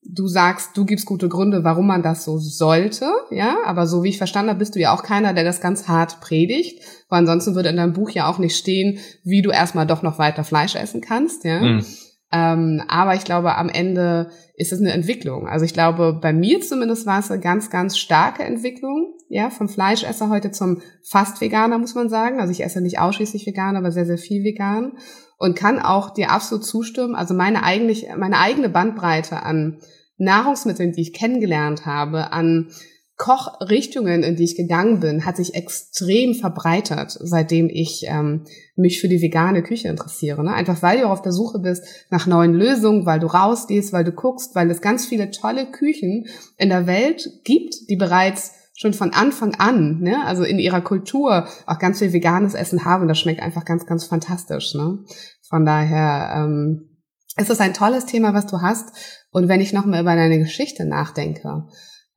du 0.06 0.28
sagst, 0.28 0.76
du 0.76 0.86
gibst 0.86 1.06
gute 1.06 1.30
Gründe, 1.30 1.64
warum 1.64 1.88
man 1.88 2.04
das 2.04 2.26
so 2.26 2.38
sollte, 2.38 3.12
ja, 3.32 3.58
aber 3.66 3.88
so 3.88 4.04
wie 4.04 4.10
ich 4.10 4.18
verstanden 4.18 4.50
habe, 4.50 4.60
bist 4.60 4.76
du 4.76 4.80
ja 4.80 4.94
auch 4.94 5.04
keiner, 5.04 5.34
der 5.34 5.44
das 5.44 5.62
ganz 5.62 5.88
hart 5.88 6.20
predigt, 6.22 6.82
weil 7.10 7.20
ansonsten 7.20 7.56
würde 7.56 7.70
in 7.70 7.78
deinem 7.78 7.94
Buch 7.94 8.10
ja 8.10 8.30
auch 8.30 8.40
nicht 8.40 8.58
stehen, 8.58 9.00
wie 9.24 9.42
du 9.42 9.50
erstmal 9.50 9.88
doch 9.88 10.02
noch 10.02 10.20
weiter 10.20 10.44
Fleisch 10.44 10.76
essen 10.76 11.02
kannst, 11.02 11.44
ja. 11.46 11.62
Mhm. 11.62 11.86
Ähm, 12.32 12.82
aber 12.88 13.14
ich 13.14 13.26
glaube, 13.26 13.56
am 13.56 13.70
Ende 13.70 14.32
ist 14.56 14.74
es 14.74 14.80
eine 14.80 14.92
Entwicklung. 14.92 15.48
Also 15.48 15.66
ich 15.66 15.74
glaube, 15.74 16.18
bei 16.20 16.34
mir 16.34 16.62
zumindest 16.62 17.06
war 17.06 17.20
es 17.20 17.30
eine 17.30 17.40
ganz, 17.40 17.70
ganz 17.70 17.98
starke 17.98 18.44
Entwicklung, 18.44 19.14
ja, 19.30 19.52
vom 19.52 19.70
Fleischesser 19.70 20.30
heute 20.30 20.52
zum 20.52 20.82
fast 21.04 21.42
Veganer, 21.42 21.78
muss 21.78 21.94
man 21.94 22.10
sagen. 22.10 22.40
Also 22.40 22.52
ich 22.52 22.64
esse 22.64 22.82
nicht 22.82 23.00
ausschließlich 23.00 23.46
vegan, 23.46 23.78
aber 23.78 23.92
sehr, 23.92 24.08
sehr 24.08 24.18
viel 24.18 24.44
vegan 24.44 24.94
und 25.38 25.56
kann 25.56 25.80
auch 25.80 26.12
dir 26.12 26.32
absolut 26.32 26.66
zustimmen. 26.66 27.16
Also 27.16 27.34
meine 27.34 27.64
eigentlich, 27.64 28.08
meine 28.18 28.40
eigene 28.40 28.70
Bandbreite 28.70 29.44
an 29.44 29.80
Nahrungsmitteln, 30.18 30.94
die 30.94 31.02
ich 31.02 31.14
kennengelernt 31.14 31.86
habe, 31.86 32.32
an 32.32 32.70
Kochrichtungen, 33.16 34.24
in 34.24 34.36
die 34.36 34.44
ich 34.44 34.58
gegangen 34.58 35.00
bin, 35.00 35.26
hat 35.26 35.38
sich 35.38 35.54
extrem 35.54 36.34
verbreitert, 36.34 37.16
seitdem 37.22 37.70
ich 37.70 38.06
ähm, 38.08 38.46
mich 38.76 39.00
für 39.00 39.08
die 39.08 39.22
vegane 39.22 39.62
Küche 39.62 39.88
interessiere. 39.88 40.44
Ne? 40.44 40.54
Einfach 40.54 40.82
weil 40.82 41.00
du 41.00 41.08
auf 41.08 41.22
der 41.22 41.32
Suche 41.32 41.60
bist 41.60 41.86
nach 42.10 42.26
neuen 42.26 42.54
Lösungen, 42.54 43.06
weil 43.06 43.20
du 43.20 43.28
rausgehst, 43.28 43.94
weil 43.94 44.04
du 44.04 44.12
guckst, 44.12 44.56
weil 44.56 44.70
es 44.72 44.82
ganz 44.82 45.06
viele 45.06 45.30
tolle 45.30 45.68
Küchen 45.68 46.26
in 46.58 46.70
der 46.70 46.88
Welt 46.88 47.30
gibt, 47.44 47.76
die 47.90 47.96
bereits 47.96 48.52
schon 48.76 48.94
von 48.94 49.14
Anfang 49.14 49.56
an, 49.56 50.00
ne, 50.00 50.26
also 50.26 50.44
in 50.44 50.60
ihrer 50.60 50.82
Kultur 50.82 51.48
auch 51.68 51.80
ganz 51.80 52.00
viel 52.00 52.14
veganes 52.14 52.56
Essen 52.56 52.86
haben. 52.86 53.08
Das 53.08 53.20
schmeckt 53.20 53.42
einfach 53.42 53.66
ganz, 53.66 53.86
ganz 53.86 54.06
fantastisch. 54.06 54.74
Ne? 54.74 55.00
Von 55.48 55.66
daher 55.66 56.34
ähm, 56.36 56.90
ist 57.38 57.50
es 57.50 57.60
ein 57.60 57.74
tolles 57.74 58.06
Thema, 58.06 58.34
was 58.34 58.48
du 58.48 58.62
hast. 58.62 59.26
Und 59.32 59.48
wenn 59.48 59.62
ich 59.62 59.74
nochmal 59.74 60.02
über 60.02 60.16
deine 60.16 60.40
Geschichte 60.40 60.86
nachdenke, 60.86 61.68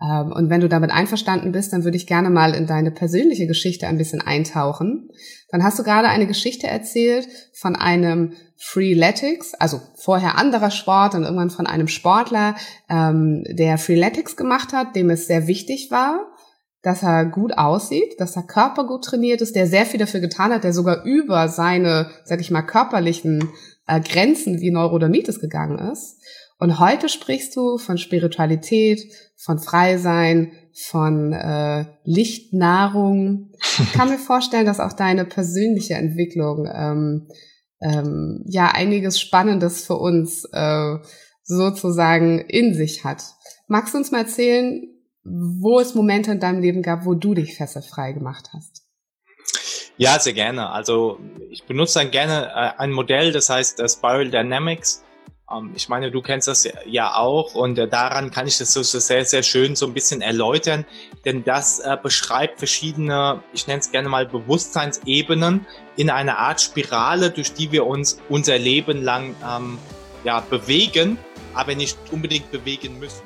ähm, 0.00 0.32
und 0.32 0.50
wenn 0.50 0.60
du 0.60 0.68
damit 0.68 0.90
einverstanden 0.90 1.52
bist, 1.52 1.72
dann 1.72 1.84
würde 1.84 1.96
ich 1.96 2.06
gerne 2.06 2.28
mal 2.28 2.54
in 2.54 2.66
deine 2.66 2.90
persönliche 2.90 3.46
Geschichte 3.46 3.86
ein 3.86 3.96
bisschen 3.96 4.20
eintauchen. 4.20 5.08
Dann 5.50 5.64
hast 5.64 5.78
du 5.78 5.84
gerade 5.84 6.08
eine 6.08 6.26
Geschichte 6.26 6.66
erzählt 6.66 7.28
von 7.54 7.76
einem 7.76 8.34
Freeletics, 8.58 9.54
also 9.54 9.80
vorher 9.96 10.36
anderer 10.38 10.70
Sport 10.70 11.14
und 11.14 11.22
irgendwann 11.22 11.50
von 11.50 11.66
einem 11.66 11.88
Sportler, 11.88 12.56
ähm, 12.90 13.44
der 13.48 13.78
Freeletics 13.78 14.36
gemacht 14.36 14.72
hat, 14.72 14.96
dem 14.96 15.08
es 15.08 15.26
sehr 15.26 15.46
wichtig 15.46 15.90
war, 15.90 16.26
dass 16.86 17.02
er 17.02 17.24
gut 17.24 17.58
aussieht, 17.58 18.20
dass 18.20 18.34
der 18.34 18.44
Körper 18.44 18.86
gut 18.86 19.02
trainiert 19.04 19.40
ist, 19.40 19.56
der 19.56 19.66
sehr 19.66 19.86
viel 19.86 19.98
dafür 19.98 20.20
getan 20.20 20.52
hat, 20.52 20.62
der 20.62 20.72
sogar 20.72 21.02
über 21.02 21.48
seine, 21.48 22.10
sag 22.22 22.40
ich 22.40 22.52
mal, 22.52 22.62
körperlichen 22.62 23.48
äh, 23.88 24.00
Grenzen 24.00 24.60
wie 24.60 24.70
Neurodermitis 24.70 25.40
gegangen 25.40 25.80
ist. 25.90 26.22
Und 26.60 26.78
heute 26.78 27.08
sprichst 27.08 27.56
du 27.56 27.78
von 27.78 27.98
Spiritualität, 27.98 29.00
von 29.34 29.58
Freisein, 29.58 30.52
von 30.88 31.32
äh, 31.32 31.86
Lichtnahrung. 32.04 33.50
Ich 33.80 33.92
kann 33.92 34.08
mir 34.08 34.18
vorstellen, 34.18 34.66
dass 34.66 34.78
auch 34.78 34.92
deine 34.92 35.24
persönliche 35.24 35.94
Entwicklung 35.94 36.68
ähm, 36.72 37.26
ähm, 37.80 38.44
ja 38.46 38.68
einiges 38.68 39.20
Spannendes 39.20 39.84
für 39.84 39.96
uns 39.96 40.44
äh, 40.52 40.98
sozusagen 41.42 42.38
in 42.38 42.74
sich 42.74 43.02
hat. 43.02 43.24
Magst 43.66 43.92
du 43.92 43.98
uns 43.98 44.12
mal 44.12 44.20
erzählen, 44.20 44.92
wo 45.26 45.80
es 45.80 45.94
Momente 45.94 46.30
in 46.32 46.40
deinem 46.40 46.60
Leben 46.60 46.82
gab, 46.82 47.04
wo 47.04 47.14
du 47.14 47.34
dich 47.34 47.56
fesselfrei 47.56 48.12
gemacht 48.12 48.50
hast? 48.52 48.82
Ja, 49.98 50.18
sehr 50.18 50.34
gerne. 50.34 50.70
Also 50.70 51.18
ich 51.50 51.64
benutze 51.64 52.00
dann 52.00 52.10
gerne 52.10 52.48
äh, 52.54 52.78
ein 52.78 52.92
Modell, 52.92 53.32
das 53.32 53.48
heißt 53.48 53.80
äh, 53.80 53.88
Spiral 53.88 54.30
Dynamics. 54.30 55.04
Ähm, 55.50 55.72
ich 55.74 55.88
meine, 55.88 56.10
du 56.10 56.20
kennst 56.20 56.48
das 56.48 56.68
ja 56.84 57.14
auch 57.14 57.54
und 57.54 57.78
äh, 57.78 57.88
daran 57.88 58.30
kann 58.30 58.46
ich 58.46 58.58
das 58.58 58.72
so, 58.72 58.82
so 58.82 58.98
sehr, 58.98 59.24
sehr 59.24 59.42
schön 59.42 59.74
so 59.74 59.86
ein 59.86 59.94
bisschen 59.94 60.20
erläutern, 60.20 60.84
denn 61.24 61.44
das 61.44 61.80
äh, 61.80 61.96
beschreibt 62.00 62.58
verschiedene, 62.58 63.42
ich 63.54 63.66
nenne 63.66 63.80
es 63.80 63.90
gerne 63.90 64.08
mal 64.08 64.26
Bewusstseinsebenen 64.26 65.66
in 65.96 66.10
einer 66.10 66.38
Art 66.38 66.60
Spirale, 66.60 67.30
durch 67.30 67.54
die 67.54 67.72
wir 67.72 67.86
uns 67.86 68.20
unser 68.28 68.58
Leben 68.58 69.02
lang 69.02 69.34
ähm, 69.48 69.78
ja, 70.24 70.40
bewegen, 70.40 71.18
aber 71.54 71.74
nicht 71.74 71.96
unbedingt 72.12 72.50
bewegen 72.50 72.98
müssen. 72.98 73.25